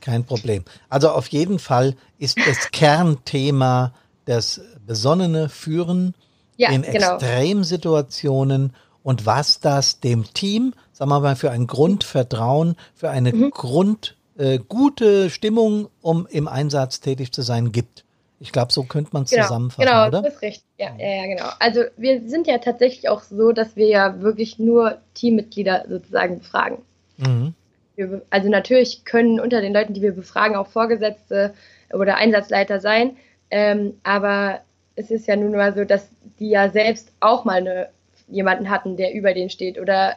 Kein 0.04 0.26
Problem. 0.26 0.66
Also 0.90 1.12
auf 1.12 1.28
jeden 1.28 1.60
Fall 1.60 1.96
ist 2.18 2.38
das 2.46 2.72
Kernthema 2.72 3.94
das 4.26 4.60
besonnene 4.86 5.48
Führen 5.48 6.14
ja, 6.58 6.72
in 6.72 6.82
genau. 6.82 7.16
Extremsituationen 7.16 8.74
und 9.02 9.26
was 9.26 9.62
das 9.62 10.02
dem 10.02 10.26
Team, 10.34 10.74
sagen 10.92 11.10
wir 11.10 11.22
mal, 11.22 11.38
für 11.38 11.52
ein 11.52 11.68
Grundvertrauen, 11.68 12.76
für 12.94 13.10
eine 13.12 13.32
mhm. 13.32 13.52
Grund 13.52 14.18
äh, 14.38 14.60
gute 14.60 15.30
Stimmung, 15.30 15.88
um 16.02 16.28
im 16.30 16.50
Einsatz 16.50 17.00
tätig 17.00 17.32
zu 17.32 17.42
sein, 17.42 17.72
gibt. 17.72 18.04
Ich 18.42 18.52
glaube, 18.52 18.74
so 18.74 18.84
könnte 18.84 19.12
man 19.14 19.24
es 19.24 19.30
genau, 19.30 19.44
zusammenfassen, 19.44 19.86
genau, 19.86 20.08
oder? 20.08 20.10
Genau, 20.10 20.22
das 20.24 20.34
ist 20.36 20.42
richtig. 20.42 20.66
Ja, 20.78 20.90
ja, 20.98 21.16
ja, 21.16 21.28
genau. 21.28 21.50
Also 21.60 21.84
wir 21.96 22.28
sind 22.28 22.46
ja 22.48 22.58
tatsächlich 22.58 23.08
auch 23.08 23.22
so, 23.22 23.54
dass 23.54 23.78
wir 23.78 23.88
ja 23.88 24.20
wirklich 24.20 24.60
nur 24.60 24.98
Teammitglieder 25.14 25.86
sozusagen 25.88 26.40
befragen. 26.40 26.80
Mhm 27.18 27.56
wir, 27.96 28.22
also 28.30 28.50
natürlich 28.50 29.06
können 29.06 29.40
unter 29.40 29.62
den 29.62 29.74
Leuten, 29.74 29.94
die 29.94 30.02
wir 30.02 30.14
befragen, 30.14 30.56
auch 30.56 30.68
Vorgesetzte 30.68 31.54
oder 31.92 32.16
Einsatzleiter 32.16 32.80
sein, 32.80 33.18
ähm, 33.52 33.94
aber 34.04 34.62
es 34.96 35.12
ist 35.12 35.28
ja 35.28 35.36
nun 35.36 35.52
mal 35.52 35.74
so, 35.74 35.86
dass 35.86 36.10
die 36.40 36.50
ja 36.50 36.70
selbst 36.70 37.12
auch 37.20 37.46
mal 37.46 37.58
eine, 37.58 37.90
jemanden 38.28 38.70
hatten, 38.70 38.98
der 38.98 39.14
über 39.14 39.34
denen 39.34 39.50
steht. 39.50 39.80
Oder 39.80 40.16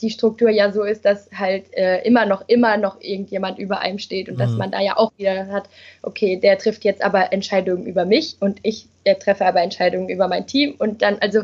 die 0.00 0.10
Struktur 0.10 0.50
ja 0.50 0.72
so 0.72 0.82
ist, 0.82 1.04
dass 1.04 1.30
halt 1.32 1.72
äh, 1.74 2.02
immer 2.02 2.26
noch, 2.26 2.46
immer 2.48 2.76
noch 2.76 3.00
irgendjemand 3.00 3.58
über 3.58 3.80
einem 3.80 3.98
steht. 3.98 4.28
Und 4.28 4.34
mhm. 4.34 4.40
dass 4.40 4.50
man 4.52 4.70
da 4.70 4.80
ja 4.80 4.96
auch 4.96 5.12
wieder 5.16 5.48
hat, 5.48 5.68
okay, 6.02 6.36
der 6.36 6.58
trifft 6.58 6.84
jetzt 6.84 7.02
aber 7.02 7.32
Entscheidungen 7.32 7.86
über 7.86 8.04
mich 8.04 8.36
und 8.40 8.58
ich 8.62 8.88
treffe 9.20 9.46
aber 9.46 9.62
Entscheidungen 9.62 10.08
über 10.08 10.28
mein 10.28 10.46
Team. 10.46 10.74
Und 10.78 11.02
dann, 11.02 11.18
also 11.20 11.42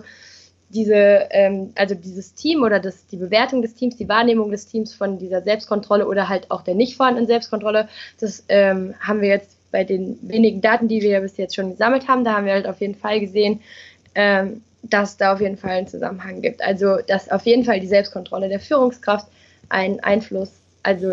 diese, 0.72 1.28
ähm, 1.30 1.72
also 1.74 1.94
dieses 1.94 2.34
Team 2.34 2.62
oder 2.62 2.80
das, 2.80 3.06
die 3.06 3.16
Bewertung 3.16 3.62
des 3.62 3.74
Teams, 3.74 3.96
die 3.96 4.08
Wahrnehmung 4.08 4.50
des 4.50 4.66
Teams 4.66 4.94
von 4.94 5.18
dieser 5.18 5.42
Selbstkontrolle 5.42 6.06
oder 6.06 6.28
halt 6.28 6.50
auch 6.50 6.62
der 6.62 6.74
nicht 6.74 6.96
vorhandenen 6.96 7.26
Selbstkontrolle, 7.26 7.88
das 8.20 8.44
ähm, 8.48 8.94
haben 9.00 9.20
wir 9.20 9.28
jetzt 9.28 9.56
bei 9.70 9.84
den 9.84 10.18
wenigen 10.22 10.60
Daten, 10.60 10.88
die 10.88 11.02
wir 11.02 11.20
bis 11.20 11.36
jetzt 11.36 11.54
schon 11.54 11.70
gesammelt 11.70 12.08
haben, 12.08 12.24
da 12.24 12.34
haben 12.34 12.46
wir 12.46 12.52
halt 12.52 12.66
auf 12.66 12.80
jeden 12.80 12.94
Fall 12.94 13.20
gesehen, 13.20 13.60
ähm, 14.14 14.62
dass 14.82 15.16
da 15.16 15.32
auf 15.32 15.40
jeden 15.40 15.56
Fall 15.56 15.70
einen 15.70 15.86
Zusammenhang 15.86 16.42
gibt. 16.42 16.62
Also, 16.62 16.98
dass 17.06 17.30
auf 17.30 17.46
jeden 17.46 17.64
Fall 17.64 17.80
die 17.80 17.86
Selbstkontrolle 17.86 18.48
der 18.48 18.60
Führungskraft 18.60 19.26
einen 19.68 20.00
Einfluss, 20.00 20.52
also 20.82 21.12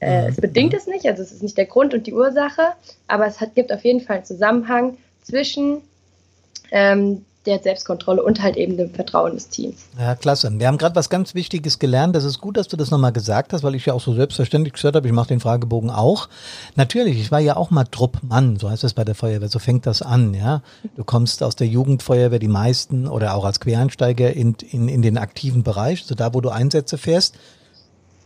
äh, 0.00 0.22
mhm. 0.22 0.28
es 0.28 0.36
bedingt 0.36 0.74
es 0.74 0.86
nicht, 0.86 1.06
also 1.06 1.22
es 1.22 1.32
ist 1.32 1.42
nicht 1.42 1.56
der 1.56 1.66
Grund 1.66 1.94
und 1.94 2.06
die 2.06 2.12
Ursache, 2.12 2.72
aber 3.08 3.26
es 3.26 3.40
hat, 3.40 3.54
gibt 3.54 3.72
auf 3.72 3.84
jeden 3.84 4.00
Fall 4.00 4.16
einen 4.16 4.24
Zusammenhang 4.26 4.98
zwischen 5.22 5.82
ähm, 6.70 7.24
der 7.46 7.60
Selbstkontrolle 7.60 8.22
und 8.22 8.42
halt 8.42 8.56
eben 8.56 8.76
dem 8.76 8.90
Vertrauen 8.90 9.34
des 9.34 9.48
Teams. 9.48 9.76
Ja, 9.98 10.14
klasse. 10.14 10.50
Wir 10.52 10.66
haben 10.66 10.78
gerade 10.78 10.96
was 10.96 11.08
ganz 11.08 11.34
Wichtiges 11.34 11.78
gelernt. 11.78 12.16
Das 12.16 12.24
ist 12.24 12.40
gut, 12.40 12.56
dass 12.56 12.68
du 12.68 12.76
das 12.76 12.90
nochmal 12.90 13.12
gesagt 13.12 13.52
hast, 13.52 13.62
weil 13.62 13.74
ich 13.74 13.86
ja 13.86 13.94
auch 13.94 14.00
so 14.00 14.14
selbstverständlich 14.14 14.74
gesagt 14.74 14.96
habe, 14.96 15.06
ich 15.06 15.12
mache 15.12 15.28
den 15.28 15.40
Fragebogen 15.40 15.90
auch. 15.90 16.28
Natürlich, 16.74 17.20
ich 17.20 17.30
war 17.30 17.40
ja 17.40 17.56
auch 17.56 17.70
mal 17.70 17.84
Truppmann, 17.84 18.56
so 18.56 18.70
heißt 18.70 18.84
das 18.84 18.94
bei 18.94 19.04
der 19.04 19.14
Feuerwehr, 19.14 19.48
so 19.48 19.58
fängt 19.58 19.86
das 19.86 20.02
an, 20.02 20.34
ja. 20.34 20.62
Du 20.96 21.04
kommst 21.04 21.42
aus 21.42 21.56
der 21.56 21.66
Jugendfeuerwehr, 21.66 22.38
die 22.38 22.48
meisten, 22.48 23.06
oder 23.06 23.34
auch 23.34 23.44
als 23.44 23.60
Quereinsteiger 23.60 24.32
in, 24.32 24.56
in, 24.70 24.88
in 24.88 25.02
den 25.02 25.18
aktiven 25.18 25.62
Bereich, 25.62 26.02
also 26.02 26.14
da, 26.14 26.34
wo 26.34 26.40
du 26.40 26.50
Einsätze 26.50 26.98
fährst. 26.98 27.36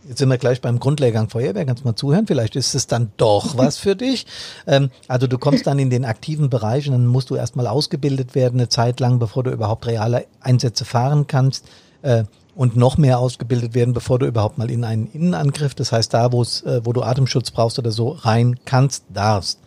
Jetzt 0.09 0.19
sind 0.19 0.29
wir 0.29 0.39
gleich 0.39 0.61
beim 0.61 0.79
Grundlehrgang 0.81 1.29
Feuerwehr, 1.29 1.65
kannst 1.65 1.85
mal 1.85 1.95
zuhören, 1.95 2.27
vielleicht 2.27 2.57
ist 2.57 2.75
es 2.75 2.87
dann 2.87 3.13
doch 3.17 3.57
was 3.57 3.79
für 3.79 3.97
dich. 3.97 4.27
Ähm, 4.67 4.91
also 5.09 5.27
du 5.27 5.39
kommst 5.39 5.67
dann 5.67 5.79
in 5.79 5.91
den 5.91 6.05
aktiven 6.05 6.51
Bereich 6.51 6.87
und 6.87 6.93
dann 6.93 7.07
musst 7.07 7.31
du 7.31 7.37
erstmal 7.37 7.67
ausgebildet 7.67 8.35
werden, 8.35 8.61
eine 8.61 8.69
Zeit 8.69 9.01
lang, 9.01 9.19
bevor 9.19 9.43
du 9.43 9.51
überhaupt 9.51 9.87
reale 9.87 10.27
Einsätze 10.41 10.85
fahren 10.85 11.27
kannst. 11.27 11.67
Äh, 12.03 12.25
und 12.57 12.77
noch 12.77 12.99
mehr 12.99 13.21
ausgebildet 13.21 13.75
werden, 13.75 13.95
bevor 13.95 14.19
du 14.19 14.27
überhaupt 14.27 14.59
mal 14.59 14.71
in 14.71 14.85
einen 14.85 15.07
Innenangriff, 15.13 15.75
das 15.75 15.93
heißt 15.93 16.13
da, 16.13 16.31
wo 16.33 16.43
es, 16.43 16.63
äh, 16.63 16.81
wo 16.85 16.93
du 16.93 17.03
Atemschutz 17.03 17.51
brauchst 17.53 17.79
oder 17.79 17.91
so, 17.91 18.11
rein 18.11 18.59
kannst, 18.65 19.05
darfst. 19.09 19.61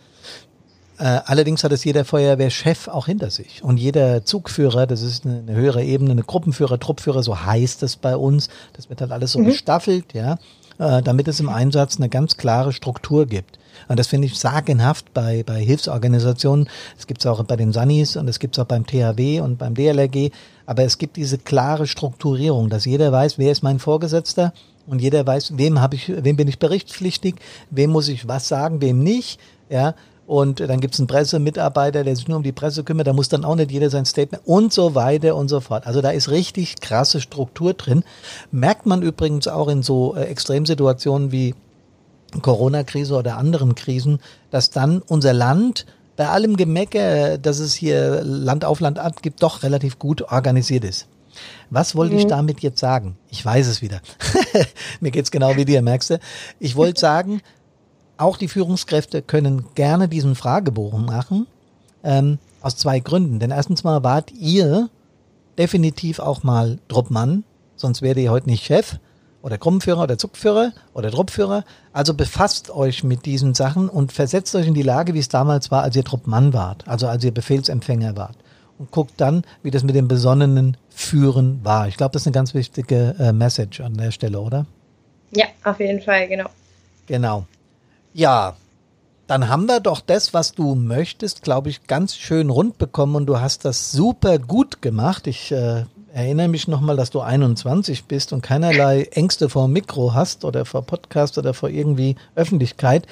Äh, 0.98 1.20
allerdings 1.26 1.64
hat 1.64 1.72
es 1.72 1.84
jeder 1.84 2.04
Feuerwehrchef 2.04 2.88
auch 2.88 3.06
hinter 3.06 3.30
sich. 3.30 3.62
Und 3.64 3.78
jeder 3.78 4.24
Zugführer, 4.24 4.86
das 4.86 5.02
ist 5.02 5.24
eine, 5.24 5.38
eine 5.38 5.54
höhere 5.54 5.82
Ebene, 5.82 6.12
eine 6.12 6.22
Gruppenführer, 6.22 6.78
Truppführer, 6.78 7.22
so 7.22 7.44
heißt 7.44 7.82
es 7.82 7.96
bei 7.96 8.16
uns. 8.16 8.48
Das 8.74 8.88
wird 8.90 9.00
halt 9.00 9.10
alles 9.10 9.32
so 9.32 9.40
mhm. 9.40 9.46
gestaffelt, 9.46 10.14
ja, 10.14 10.38
äh, 10.78 11.02
damit 11.02 11.26
es 11.26 11.40
im 11.40 11.48
Einsatz 11.48 11.96
eine 11.96 12.08
ganz 12.08 12.36
klare 12.36 12.72
Struktur 12.72 13.26
gibt. 13.26 13.58
Und 13.88 13.98
das 13.98 14.06
finde 14.06 14.26
ich 14.26 14.38
sagenhaft 14.38 15.12
bei, 15.12 15.42
bei 15.42 15.60
Hilfsorganisationen. 15.60 16.68
Das 16.96 17.08
gibt 17.08 17.20
es 17.20 17.26
auch 17.26 17.42
bei 17.42 17.56
den 17.56 17.72
Sanis 17.72 18.16
und 18.16 18.28
es 18.28 18.38
gibt 18.38 18.56
es 18.56 18.62
auch 18.62 18.66
beim 18.66 18.86
THW 18.86 19.40
und 19.40 19.58
beim 19.58 19.74
DLRG. 19.74 20.30
Aber 20.66 20.84
es 20.84 20.98
gibt 20.98 21.16
diese 21.16 21.38
klare 21.38 21.88
Strukturierung, 21.88 22.70
dass 22.70 22.84
jeder 22.84 23.10
weiß, 23.10 23.38
wer 23.38 23.50
ist 23.50 23.62
mein 23.62 23.80
Vorgesetzter 23.80 24.52
und 24.86 25.02
jeder 25.02 25.26
weiß, 25.26 25.58
wem 25.58 25.80
habe 25.80 25.96
ich, 25.96 26.08
wem 26.08 26.36
bin 26.36 26.46
ich 26.46 26.58
berichtspflichtig, 26.58 27.34
wem 27.70 27.90
muss 27.90 28.08
ich 28.08 28.28
was 28.28 28.48
sagen, 28.48 28.80
wem 28.80 29.02
nicht. 29.02 29.40
Ja, 29.68 29.94
und 30.26 30.60
dann 30.60 30.80
gibt 30.80 30.94
es 30.94 31.00
einen 31.00 31.06
Pressemitarbeiter, 31.06 32.02
der 32.02 32.16
sich 32.16 32.28
nur 32.28 32.38
um 32.38 32.42
die 32.42 32.52
Presse 32.52 32.82
kümmert, 32.82 33.06
da 33.06 33.12
muss 33.12 33.28
dann 33.28 33.44
auch 33.44 33.56
nicht 33.56 33.70
jeder 33.70 33.90
sein 33.90 34.06
Statement 34.06 34.46
und 34.46 34.72
so 34.72 34.94
weiter 34.94 35.36
und 35.36 35.48
so 35.48 35.60
fort. 35.60 35.86
Also 35.86 36.00
da 36.00 36.10
ist 36.10 36.30
richtig 36.30 36.80
krasse 36.80 37.20
Struktur 37.20 37.74
drin. 37.74 38.04
Merkt 38.50 38.86
man 38.86 39.02
übrigens 39.02 39.48
auch 39.48 39.68
in 39.68 39.82
so 39.82 40.14
äh, 40.14 40.22
Extremsituationen 40.24 41.30
wie 41.30 41.54
Corona-Krise 42.40 43.14
oder 43.14 43.36
anderen 43.36 43.74
Krisen, 43.74 44.18
dass 44.50 44.70
dann 44.70 45.02
unser 45.02 45.32
Land 45.32 45.86
bei 46.16 46.28
allem 46.28 46.56
Gemecker, 46.56 47.38
dass 47.38 47.58
es 47.58 47.74
hier 47.74 48.22
Land 48.22 48.64
auf 48.64 48.80
Land 48.80 48.98
ab 48.98 49.20
gibt, 49.22 49.42
doch 49.42 49.62
relativ 49.62 49.98
gut 49.98 50.22
organisiert 50.22 50.84
ist. 50.84 51.06
Was 51.70 51.96
wollte 51.96 52.14
mhm. 52.14 52.20
ich 52.20 52.26
damit 52.26 52.60
jetzt 52.60 52.78
sagen? 52.78 53.16
Ich 53.30 53.44
weiß 53.44 53.66
es 53.66 53.82
wieder. 53.82 54.00
Mir 55.00 55.10
geht's 55.10 55.30
genau 55.30 55.56
wie 55.56 55.64
dir, 55.64 55.82
merkst 55.82 56.10
du? 56.10 56.18
Ich 56.60 56.76
wollte 56.76 57.00
sagen, 57.00 57.40
auch 58.16 58.36
die 58.36 58.48
Führungskräfte 58.48 59.22
können 59.22 59.66
gerne 59.74 60.08
diesen 60.08 60.34
Fragebogen 60.34 61.04
machen, 61.04 61.46
ähm, 62.02 62.38
aus 62.60 62.76
zwei 62.76 63.00
Gründen. 63.00 63.38
Denn 63.38 63.50
erstens 63.50 63.84
mal 63.84 64.02
wart 64.02 64.32
ihr 64.32 64.88
definitiv 65.58 66.18
auch 66.18 66.42
mal 66.42 66.78
Truppmann, 66.88 67.44
sonst 67.76 68.02
wärt 68.02 68.18
ihr 68.18 68.30
heute 68.30 68.48
nicht 68.48 68.64
Chef. 68.64 68.98
oder 69.42 69.58
Krummführer 69.58 70.04
oder 70.04 70.16
Zugführer 70.16 70.72
oder 70.94 71.10
Truppführer. 71.10 71.64
Also 71.92 72.14
befasst 72.14 72.70
euch 72.70 73.04
mit 73.04 73.26
diesen 73.26 73.52
Sachen 73.52 73.90
und 73.90 74.10
versetzt 74.10 74.54
euch 74.54 74.66
in 74.66 74.72
die 74.72 74.80
Lage, 74.82 75.12
wie 75.12 75.18
es 75.18 75.28
damals 75.28 75.70
war, 75.70 75.82
als 75.82 75.94
ihr 75.96 76.02
Truppmann 76.02 76.54
wart, 76.54 76.88
also 76.88 77.08
als 77.08 77.22
ihr 77.24 77.30
Befehlsempfänger 77.30 78.16
wart. 78.16 78.36
Und 78.78 78.90
guckt 78.90 79.12
dann, 79.18 79.44
wie 79.62 79.70
das 79.70 79.84
mit 79.84 79.94
dem 79.94 80.08
besonnenen 80.08 80.78
Führen 80.88 81.60
war. 81.62 81.88
Ich 81.88 81.98
glaube, 81.98 82.12
das 82.14 82.22
ist 82.22 82.26
eine 82.26 82.32
ganz 82.34 82.54
wichtige 82.54 83.14
äh, 83.18 83.32
Message 83.32 83.82
an 83.82 83.94
der 83.98 84.12
Stelle, 84.12 84.40
oder? 84.40 84.64
Ja, 85.30 85.44
auf 85.62 85.78
jeden 85.78 86.00
Fall, 86.00 86.26
genau. 86.26 86.48
Genau. 87.06 87.44
Ja, 88.16 88.56
dann 89.26 89.48
haben 89.48 89.66
wir 89.66 89.80
doch 89.80 90.00
das, 90.00 90.32
was 90.32 90.52
du 90.52 90.76
möchtest, 90.76 91.42
glaube 91.42 91.68
ich, 91.68 91.88
ganz 91.88 92.14
schön 92.14 92.48
rund 92.48 92.78
bekommen 92.78 93.16
und 93.16 93.26
du 93.26 93.40
hast 93.40 93.64
das 93.64 93.90
super 93.90 94.38
gut 94.38 94.82
gemacht. 94.82 95.26
Ich 95.26 95.50
äh, 95.50 95.84
erinnere 96.12 96.46
mich 96.46 96.68
nochmal, 96.68 96.96
dass 96.96 97.10
du 97.10 97.20
21 97.20 98.04
bist 98.04 98.32
und 98.32 98.40
keinerlei 98.40 99.08
Ängste 99.10 99.48
vor 99.48 99.66
Mikro 99.66 100.14
hast 100.14 100.44
oder 100.44 100.64
vor 100.64 100.82
Podcast 100.82 101.38
oder 101.38 101.54
vor 101.54 101.70
irgendwie 101.70 102.14
Öffentlichkeit. 102.36 103.08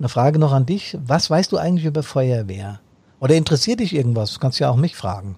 Eine 0.00 0.08
Frage 0.08 0.40
noch 0.40 0.52
an 0.52 0.66
dich. 0.66 0.98
Was 1.06 1.30
weißt 1.30 1.52
du 1.52 1.56
eigentlich 1.56 1.86
über 1.86 2.02
Feuerwehr? 2.02 2.80
Oder 3.20 3.36
interessiert 3.36 3.78
dich 3.78 3.94
irgendwas? 3.94 4.34
Du 4.34 4.40
kannst 4.40 4.58
ja 4.58 4.68
auch 4.68 4.76
mich 4.76 4.96
fragen. 4.96 5.36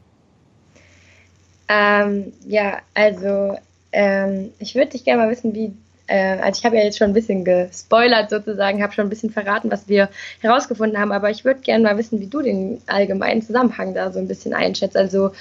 Ähm, 1.69 2.33
ja, 2.47 2.79
also 2.95 3.59
ähm, 3.93 4.53
ich 4.59 4.75
würde 4.75 4.93
dich 4.93 5.05
gerne 5.05 5.25
mal 5.25 5.31
wissen, 5.31 5.55
wie, 5.55 5.75
äh, 6.13 6.39
also 6.43 6.59
ich 6.59 6.65
habe 6.67 6.77
ja 6.77 6.85
jetzt 6.85 6.99
schon 6.99 7.09
ein 7.09 7.15
bisschen 7.15 7.45
gespoilert 7.45 8.29
sozusagen, 8.29 8.83
habe 8.83 8.93
schon 8.93 9.07
ein 9.07 9.11
bisschen 9.11 9.31
verraten, 9.31 9.71
was 9.71 9.89
wir 9.89 10.11
herausgefunden 10.41 10.99
haben, 10.99 11.11
aber 11.11 11.31
ich 11.31 11.45
würde 11.45 11.61
gerne 11.61 11.85
mal 11.85 11.97
wissen, 11.97 12.21
wie 12.21 12.27
du 12.27 12.43
den 12.43 12.83
allgemeinen 12.87 13.41
Zusammenhang 13.41 13.95
da 13.95 14.13
so 14.13 14.19
ein 14.19 14.29
bisschen 14.29 14.53
einschätzt. 14.53 14.97
Also 14.97 15.33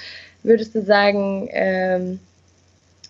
würdest 0.42 0.74
du 0.74 0.82
sagen, 0.82 1.48
ähm, 1.52 2.20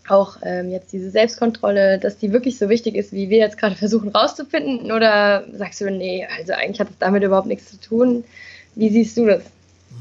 auch 0.08 0.38
ähm, 0.42 0.70
jetzt 0.70 0.92
diese 0.92 1.10
Selbstkontrolle, 1.10 2.00
dass 2.00 2.18
die 2.18 2.32
wirklich 2.32 2.58
so 2.58 2.68
wichtig 2.68 2.96
ist, 2.96 3.12
wie 3.12 3.30
wir 3.30 3.38
jetzt 3.38 3.58
gerade 3.58 3.76
versuchen 3.76 4.08
rauszufinden? 4.08 4.90
Oder 4.90 5.44
sagst 5.52 5.80
du, 5.80 5.88
nee, 5.88 6.26
also 6.36 6.54
eigentlich 6.54 6.80
hat 6.80 6.90
es 6.90 6.98
damit 6.98 7.22
überhaupt 7.22 7.46
nichts 7.46 7.70
zu 7.70 7.80
tun? 7.80 8.24
Wie 8.74 8.90
siehst 8.90 9.16
du 9.16 9.26
das? 9.26 9.42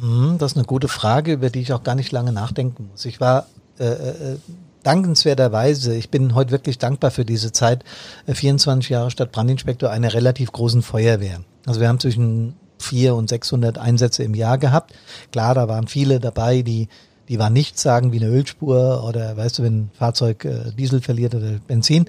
Hm, 0.02 0.38
das 0.40 0.54
ist 0.54 0.58
eine 0.58 0.66
gute 0.66 0.88
Frage, 0.88 1.34
über 1.34 1.52
die 1.52 1.62
ich 1.62 1.74
auch 1.74 1.84
gar 1.84 1.94
nicht 1.94 2.12
lange 2.12 2.32
nachdenken 2.32 2.90
muss. 2.92 3.06
Ich 3.06 3.22
war 3.22 3.46
äh, 3.80 3.84
äh, 3.84 4.38
dankenswerterweise, 4.84 5.96
ich 5.96 6.10
bin 6.10 6.36
heute 6.36 6.52
wirklich 6.52 6.78
dankbar 6.78 7.12
für 7.12 7.26
diese 7.26 7.52
Zeit, 7.52 7.84
24 8.28 8.90
äh, 8.90 8.94
Jahre 8.94 9.12
Stadtbrandinspektor 9.12 9.90
einer 9.90 10.14
relativ 10.14 10.52
großen 10.52 10.82
Feuerwehr. 10.82 11.42
Also 11.66 11.80
wir 11.80 11.88
haben 11.88 12.00
zwischen 12.00 12.56
400 12.80 13.18
und 13.20 13.30
600 13.30 13.78
Einsätze 13.78 14.24
im 14.24 14.34
Jahr 14.34 14.58
gehabt. 14.58 14.94
Klar, 15.32 15.54
da 15.54 15.68
waren 15.68 15.88
viele 15.88 16.20
dabei, 16.20 16.62
die 16.62 16.88
die 17.32 17.40
war 17.40 17.50
nichts 17.50 17.82
sagen 17.82 18.12
wie 18.12 18.18
eine 18.18 18.28
Ölspur 18.28 19.06
oder 19.08 19.38
weißt 19.38 19.60
du, 19.60 19.64
wenn 19.64 19.84
ein 19.84 19.92
Fahrzeug 19.94 20.44
äh, 20.44 20.72
Diesel 20.78 21.00
verliert 21.00 21.34
oder 21.34 21.60
Benzin 21.66 22.06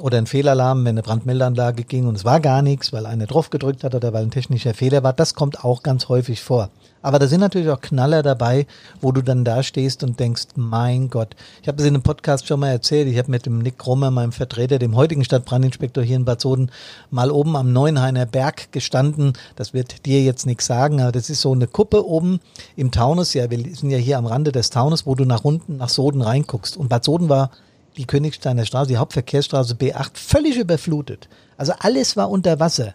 oder 0.00 0.18
ein 0.18 0.26
Fehlalarm, 0.26 0.84
wenn 0.84 0.96
eine 0.96 1.02
Brandmeldeanlage 1.02 1.84
ging 1.84 2.08
und 2.08 2.16
es 2.16 2.24
war 2.24 2.40
gar 2.40 2.62
nichts, 2.62 2.92
weil 2.92 3.06
einer 3.06 3.26
drauf 3.26 3.50
gedrückt 3.50 3.84
hat 3.84 3.94
oder 3.94 4.12
weil 4.12 4.24
ein 4.24 4.32
technischer 4.32 4.74
Fehler 4.74 5.04
war, 5.04 5.12
das 5.12 5.34
kommt 5.34 5.62
auch 5.64 5.84
ganz 5.84 6.08
häufig 6.08 6.42
vor. 6.42 6.70
Aber 7.06 7.20
da 7.20 7.28
sind 7.28 7.38
natürlich 7.38 7.70
auch 7.70 7.80
Knaller 7.80 8.24
dabei, 8.24 8.66
wo 9.00 9.12
du 9.12 9.22
dann 9.22 9.44
da 9.44 9.62
stehst 9.62 10.02
und 10.02 10.18
denkst, 10.18 10.46
mein 10.56 11.08
Gott. 11.08 11.36
Ich 11.62 11.68
habe 11.68 11.80
es 11.80 11.86
in 11.86 11.94
einem 11.94 12.02
Podcast 12.02 12.48
schon 12.48 12.58
mal 12.58 12.70
erzählt. 12.70 13.06
Ich 13.06 13.16
habe 13.16 13.30
mit 13.30 13.46
dem 13.46 13.60
Nick 13.60 13.78
Krummer, 13.78 14.10
meinem 14.10 14.32
Vertreter, 14.32 14.80
dem 14.80 14.96
heutigen 14.96 15.24
Stadtbrandinspektor 15.24 16.02
hier 16.02 16.16
in 16.16 16.24
Bad 16.24 16.40
Soden, 16.40 16.68
mal 17.12 17.30
oben 17.30 17.54
am 17.54 17.72
Neuenhainer 17.72 18.26
Berg 18.26 18.72
gestanden. 18.72 19.34
Das 19.54 19.72
wird 19.72 20.04
dir 20.04 20.20
jetzt 20.24 20.46
nichts 20.46 20.66
sagen, 20.66 21.00
aber 21.00 21.12
das 21.12 21.30
ist 21.30 21.42
so 21.42 21.52
eine 21.52 21.68
Kuppe 21.68 22.04
oben 22.04 22.40
im 22.74 22.90
Taunus. 22.90 23.34
Ja, 23.34 23.48
wir 23.52 23.58
sind 23.76 23.90
ja 23.90 23.98
hier 23.98 24.18
am 24.18 24.26
Rande 24.26 24.50
des 24.50 24.70
Taunus, 24.70 25.06
wo 25.06 25.14
du 25.14 25.24
nach 25.24 25.44
unten 25.44 25.76
nach 25.76 25.90
Soden 25.90 26.22
reinguckst. 26.22 26.76
Und 26.76 26.88
Bad 26.88 27.04
Soden 27.04 27.28
war 27.28 27.52
die 27.96 28.06
Königsteiner 28.06 28.66
Straße, 28.66 28.88
die 28.88 28.96
Hauptverkehrsstraße 28.96 29.74
B8, 29.74 30.10
völlig 30.14 30.56
überflutet. 30.56 31.28
Also 31.56 31.72
alles 31.78 32.16
war 32.16 32.30
unter 32.30 32.58
Wasser. 32.58 32.94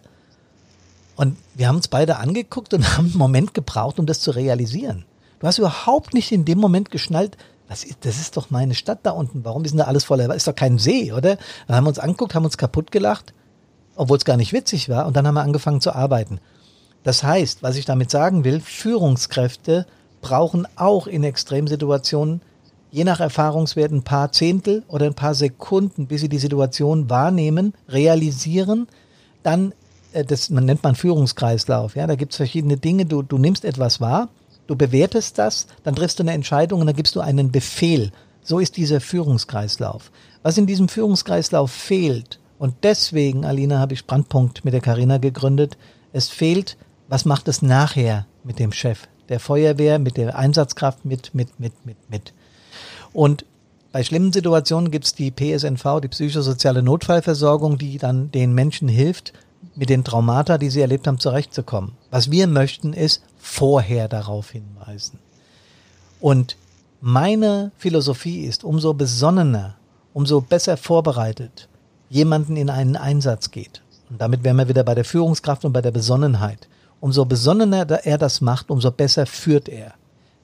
Und 1.16 1.36
wir 1.54 1.68
haben 1.68 1.76
uns 1.76 1.88
beide 1.88 2.16
angeguckt 2.16 2.74
und 2.74 2.96
haben 2.96 3.06
einen 3.06 3.18
Moment 3.18 3.54
gebraucht, 3.54 3.98
um 3.98 4.06
das 4.06 4.20
zu 4.20 4.30
realisieren. 4.30 5.04
Du 5.40 5.46
hast 5.46 5.58
überhaupt 5.58 6.14
nicht 6.14 6.32
in 6.32 6.44
dem 6.44 6.58
Moment 6.58 6.90
geschnallt, 6.90 7.36
was 7.68 7.84
ist, 7.84 8.04
das 8.04 8.20
ist 8.20 8.36
doch 8.36 8.50
meine 8.50 8.74
Stadt 8.74 9.00
da 9.02 9.12
unten. 9.12 9.44
Warum 9.44 9.64
ist 9.64 9.72
denn 9.72 9.78
da 9.78 9.84
alles 9.84 10.04
voller? 10.04 10.34
Ist 10.34 10.46
doch 10.46 10.54
kein 10.54 10.78
See, 10.78 11.12
oder? 11.12 11.38
Dann 11.66 11.76
haben 11.76 11.84
wir 11.84 11.88
uns 11.88 11.98
angeguckt, 11.98 12.34
haben 12.34 12.44
uns 12.44 12.58
kaputt 12.58 12.92
gelacht, 12.92 13.32
obwohl 13.96 14.18
es 14.18 14.24
gar 14.24 14.36
nicht 14.36 14.52
witzig 14.52 14.88
war. 14.88 15.06
Und 15.06 15.16
dann 15.16 15.26
haben 15.26 15.34
wir 15.34 15.42
angefangen 15.42 15.80
zu 15.80 15.94
arbeiten. 15.94 16.38
Das 17.02 17.22
heißt, 17.22 17.62
was 17.62 17.76
ich 17.76 17.84
damit 17.84 18.10
sagen 18.10 18.44
will, 18.44 18.60
Führungskräfte 18.60 19.86
brauchen 20.20 20.68
auch 20.76 21.06
in 21.06 21.24
Extremsituationen 21.24 22.42
je 22.92 23.04
nach 23.04 23.20
Erfahrungswert 23.20 23.90
ein 23.90 24.02
paar 24.02 24.30
Zehntel 24.32 24.84
oder 24.86 25.06
ein 25.06 25.14
paar 25.14 25.34
Sekunden, 25.34 26.06
bis 26.06 26.20
sie 26.20 26.28
die 26.28 26.38
Situation 26.38 27.08
wahrnehmen, 27.08 27.72
realisieren, 27.88 28.86
dann 29.42 29.72
das 30.12 30.50
man 30.50 30.64
nennt 30.64 30.82
man 30.82 30.94
Führungskreislauf. 30.94 31.96
Ja, 31.96 32.06
da 32.06 32.14
gibt 32.14 32.32
es 32.32 32.36
verschiedene 32.36 32.76
Dinge. 32.76 33.06
Du, 33.06 33.22
du 33.22 33.38
nimmst 33.38 33.64
etwas 33.64 34.00
wahr, 34.00 34.28
du 34.66 34.76
bewertest 34.76 35.38
das, 35.38 35.66
dann 35.84 35.94
triffst 35.94 36.18
du 36.18 36.22
eine 36.22 36.32
Entscheidung 36.32 36.80
und 36.80 36.86
dann 36.86 36.96
gibst 36.96 37.16
du 37.16 37.20
einen 37.20 37.50
Befehl. 37.50 38.12
So 38.42 38.58
ist 38.58 38.76
dieser 38.76 39.00
Führungskreislauf. 39.00 40.10
Was 40.42 40.58
in 40.58 40.66
diesem 40.66 40.88
Führungskreislauf 40.88 41.70
fehlt, 41.70 42.40
und 42.58 42.76
deswegen, 42.84 43.44
Alina, 43.44 43.80
habe 43.80 43.94
ich 43.94 44.06
Brandpunkt 44.06 44.64
mit 44.64 44.72
der 44.72 44.80
Karina 44.80 45.18
gegründet, 45.18 45.76
es 46.12 46.28
fehlt, 46.28 46.76
was 47.08 47.24
macht 47.24 47.48
es 47.48 47.60
nachher 47.60 48.26
mit 48.44 48.60
dem 48.60 48.70
Chef 48.70 49.08
der 49.28 49.40
Feuerwehr, 49.40 49.98
mit 49.98 50.16
der 50.16 50.38
Einsatzkraft, 50.38 51.04
mit, 51.04 51.34
mit, 51.34 51.58
mit, 51.58 51.72
mit, 51.84 51.96
mit. 52.08 52.32
Und 53.12 53.44
bei 53.90 54.04
schlimmen 54.04 54.32
Situationen 54.32 54.90
gibt 54.90 55.06
es 55.06 55.14
die 55.14 55.30
PSNV, 55.30 56.00
die 56.02 56.08
psychosoziale 56.08 56.82
Notfallversorgung, 56.82 57.78
die 57.78 57.98
dann 57.98 58.30
den 58.30 58.54
Menschen 58.54 58.88
hilft, 58.88 59.32
mit 59.74 59.88
den 59.88 60.04
Traumata, 60.04 60.58
die 60.58 60.70
sie 60.70 60.80
erlebt 60.80 61.06
haben, 61.06 61.18
zurechtzukommen. 61.18 61.92
Was 62.10 62.30
wir 62.30 62.46
möchten, 62.46 62.92
ist 62.92 63.22
vorher 63.38 64.08
darauf 64.08 64.50
hinweisen. 64.50 65.18
Und 66.20 66.56
meine 67.00 67.72
Philosophie 67.78 68.44
ist, 68.44 68.64
umso 68.64 68.94
besonnener, 68.94 69.76
umso 70.12 70.40
besser 70.40 70.76
vorbereitet 70.76 71.68
jemanden 72.12 72.56
in 72.56 72.68
einen 72.68 72.96
Einsatz 72.96 73.50
geht. 73.50 73.82
Und 74.10 74.20
damit 74.20 74.44
wären 74.44 74.58
wir 74.58 74.68
wieder 74.68 74.84
bei 74.84 74.94
der 74.94 75.06
Führungskraft 75.06 75.64
und 75.64 75.72
bei 75.72 75.80
der 75.80 75.92
Besonnenheit. 75.92 76.68
Umso 77.00 77.24
besonnener 77.24 77.90
er 78.04 78.18
das 78.18 78.42
macht, 78.42 78.70
umso 78.70 78.90
besser 78.90 79.24
führt 79.24 79.68
er. 79.70 79.94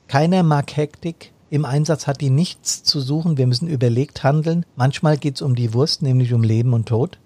Keiner 0.08 0.42
mag 0.42 0.74
Hektik. 0.74 1.32
Im 1.50 1.66
Einsatz 1.66 2.06
hat 2.06 2.22
die 2.22 2.30
nichts 2.30 2.82
zu 2.82 3.00
suchen. 3.00 3.36
Wir 3.36 3.46
müssen 3.46 3.68
überlegt 3.68 4.24
handeln. 4.24 4.64
Manchmal 4.76 5.18
geht 5.18 5.36
es 5.36 5.42
um 5.42 5.54
die 5.54 5.74
Wurst, 5.74 6.00
nämlich 6.00 6.32
um 6.32 6.42
Leben 6.42 6.72
und 6.72 6.88
Tod. 6.88 7.18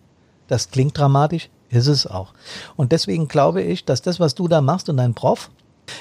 Das 0.48 0.70
klingt 0.70 0.98
dramatisch, 0.98 1.48
ist 1.72 1.86
es 1.88 2.06
auch. 2.06 2.32
Und 2.76 2.92
deswegen 2.92 3.28
glaube 3.28 3.62
ich, 3.62 3.84
dass 3.84 4.02
das, 4.02 4.20
was 4.20 4.34
du 4.34 4.48
da 4.48 4.60
machst 4.60 4.88
und 4.88 4.98
dein 4.98 5.14
Prof, 5.14 5.50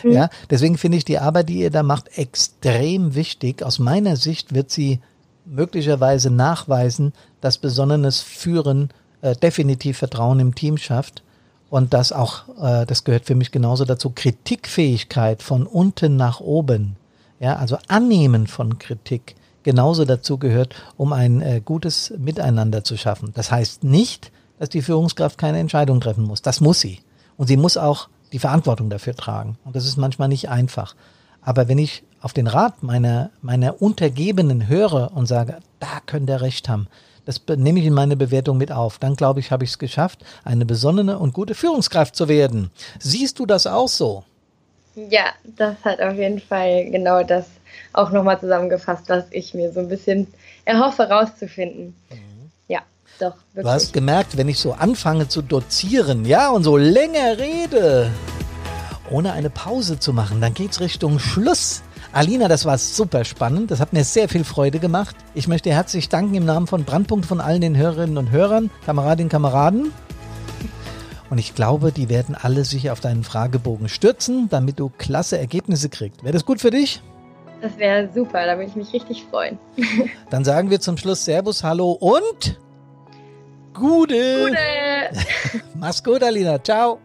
mhm. 0.03 0.11
ja, 0.11 0.29
deswegen 0.49 0.77
finde 0.77 0.97
ich 0.97 1.05
die 1.05 1.19
Arbeit, 1.19 1.49
die 1.49 1.59
ihr 1.59 1.71
da 1.71 1.83
macht, 1.83 2.17
extrem 2.17 3.15
wichtig. 3.15 3.63
Aus 3.63 3.79
meiner 3.79 4.15
Sicht 4.15 4.53
wird 4.53 4.71
sie 4.71 4.99
möglicherweise 5.45 6.29
nachweisen, 6.29 7.13
dass 7.41 7.57
besonnenes 7.57 8.21
Führen 8.21 8.89
äh, 9.21 9.35
definitiv 9.35 9.97
Vertrauen 9.97 10.39
im 10.39 10.55
Team 10.55 10.77
schafft 10.77 11.23
und 11.69 11.93
dass 11.93 12.11
auch, 12.11 12.43
äh, 12.61 12.85
das 12.85 13.03
gehört 13.03 13.25
für 13.25 13.35
mich 13.35 13.51
genauso 13.51 13.85
dazu, 13.85 14.11
Kritikfähigkeit 14.13 15.41
von 15.41 15.65
unten 15.65 16.15
nach 16.17 16.39
oben, 16.39 16.97
ja, 17.39 17.55
also 17.55 17.77
Annehmen 17.87 18.45
von 18.45 18.77
Kritik 18.77 19.35
genauso 19.63 20.05
dazu 20.05 20.37
gehört, 20.37 20.75
um 20.97 21.13
ein 21.13 21.41
äh, 21.41 21.61
gutes 21.63 22.13
Miteinander 22.17 22.83
zu 22.83 22.97
schaffen. 22.97 23.31
Das 23.33 23.51
heißt 23.51 23.83
nicht, 23.83 24.31
dass 24.61 24.69
die 24.69 24.83
Führungskraft 24.83 25.39
keine 25.39 25.57
Entscheidung 25.57 25.99
treffen 25.99 26.23
muss. 26.23 26.43
Das 26.43 26.61
muss 26.61 26.79
sie. 26.79 26.99
Und 27.35 27.47
sie 27.47 27.57
muss 27.57 27.77
auch 27.77 28.09
die 28.31 28.37
Verantwortung 28.37 28.91
dafür 28.91 29.15
tragen. 29.15 29.57
Und 29.65 29.75
das 29.75 29.87
ist 29.87 29.97
manchmal 29.97 30.27
nicht 30.27 30.49
einfach. 30.49 30.93
Aber 31.41 31.67
wenn 31.67 31.79
ich 31.79 32.03
auf 32.21 32.31
den 32.31 32.45
Rat 32.45 32.83
meiner, 32.83 33.31
meiner 33.41 33.81
Untergebenen 33.81 34.67
höre 34.67 35.13
und 35.15 35.25
sage, 35.25 35.57
da 35.79 35.99
könnte 36.05 36.33
er 36.33 36.41
recht 36.41 36.69
haben, 36.69 36.87
das 37.25 37.41
nehme 37.57 37.79
ich 37.79 37.87
in 37.87 37.93
meine 37.95 38.15
Bewertung 38.15 38.59
mit 38.59 38.71
auf. 38.71 38.99
Dann 38.99 39.15
glaube 39.15 39.39
ich, 39.39 39.49
habe 39.49 39.63
ich 39.63 39.71
es 39.71 39.79
geschafft, 39.79 40.23
eine 40.43 40.67
besonnene 40.67 41.17
und 41.17 41.33
gute 41.33 41.55
Führungskraft 41.55 42.15
zu 42.15 42.27
werden. 42.27 42.69
Siehst 42.99 43.39
du 43.39 43.47
das 43.47 43.65
auch 43.65 43.87
so? 43.87 44.25
Ja, 44.93 45.31
das 45.57 45.77
hat 45.83 45.99
auf 45.99 46.17
jeden 46.17 46.39
Fall 46.39 46.91
genau 46.91 47.23
das 47.23 47.47
auch 47.93 48.11
nochmal 48.11 48.39
zusammengefasst, 48.39 49.09
was 49.09 49.23
ich 49.31 49.55
mir 49.55 49.71
so 49.73 49.79
ein 49.79 49.89
bisschen 49.89 50.27
erhoffe 50.65 51.09
rauszufinden. 51.09 51.95
Mhm 52.11 52.30
doch. 53.21 53.35
Wirklich. 53.53 53.63
Du 53.63 53.69
hast 53.69 53.93
gemerkt, 53.93 54.37
wenn 54.37 54.47
ich 54.47 54.59
so 54.59 54.73
anfange 54.73 55.27
zu 55.27 55.41
dozieren, 55.41 56.25
ja, 56.25 56.49
und 56.49 56.63
so 56.63 56.77
länger 56.77 57.37
rede, 57.37 58.11
ohne 59.09 59.33
eine 59.33 59.49
Pause 59.49 59.99
zu 59.99 60.13
machen, 60.13 60.41
dann 60.41 60.53
geht's 60.53 60.79
Richtung 60.79 61.19
Schluss. 61.19 61.83
Alina, 62.13 62.47
das 62.47 62.65
war 62.65 62.77
super 62.77 63.23
spannend. 63.23 63.71
Das 63.71 63.79
hat 63.79 63.93
mir 63.93 64.03
sehr 64.03 64.27
viel 64.27 64.43
Freude 64.43 64.79
gemacht. 64.79 65.15
Ich 65.33 65.47
möchte 65.47 65.71
herzlich 65.71 66.09
danken 66.09 66.35
im 66.35 66.45
Namen 66.45 66.67
von 66.67 66.83
Brandpunkt 66.83 67.25
von 67.25 67.39
allen 67.39 67.61
den 67.61 67.77
Hörerinnen 67.77 68.17
und 68.17 68.31
Hörern, 68.31 68.69
Kameradinnen, 68.85 69.29
Kameraden. 69.29 69.93
Und 71.29 71.37
ich 71.37 71.55
glaube, 71.55 71.93
die 71.93 72.09
werden 72.09 72.35
alle 72.35 72.65
sich 72.65 72.91
auf 72.91 72.99
deinen 72.99 73.23
Fragebogen 73.23 73.87
stürzen, 73.87 74.49
damit 74.49 74.79
du 74.79 74.91
klasse 74.97 75.37
Ergebnisse 75.37 75.87
kriegst. 75.87 76.23
Wäre 76.23 76.33
das 76.33 76.43
gut 76.43 76.59
für 76.59 76.71
dich? 76.71 77.01
Das 77.61 77.77
wäre 77.77 78.09
super, 78.13 78.45
da 78.45 78.57
würde 78.57 78.69
ich 78.69 78.75
mich 78.75 78.91
richtig 78.91 79.23
freuen. 79.29 79.57
Dann 80.29 80.43
sagen 80.43 80.69
wir 80.69 80.81
zum 80.81 80.97
Schluss 80.97 81.23
Servus, 81.23 81.63
Hallo 81.63 81.91
und 81.91 82.59
Gude. 83.73 84.49
Gute! 84.49 85.61
Mach's 85.75 86.01
gut, 86.03 86.23
Alina. 86.23 86.59
Ciao. 86.59 86.99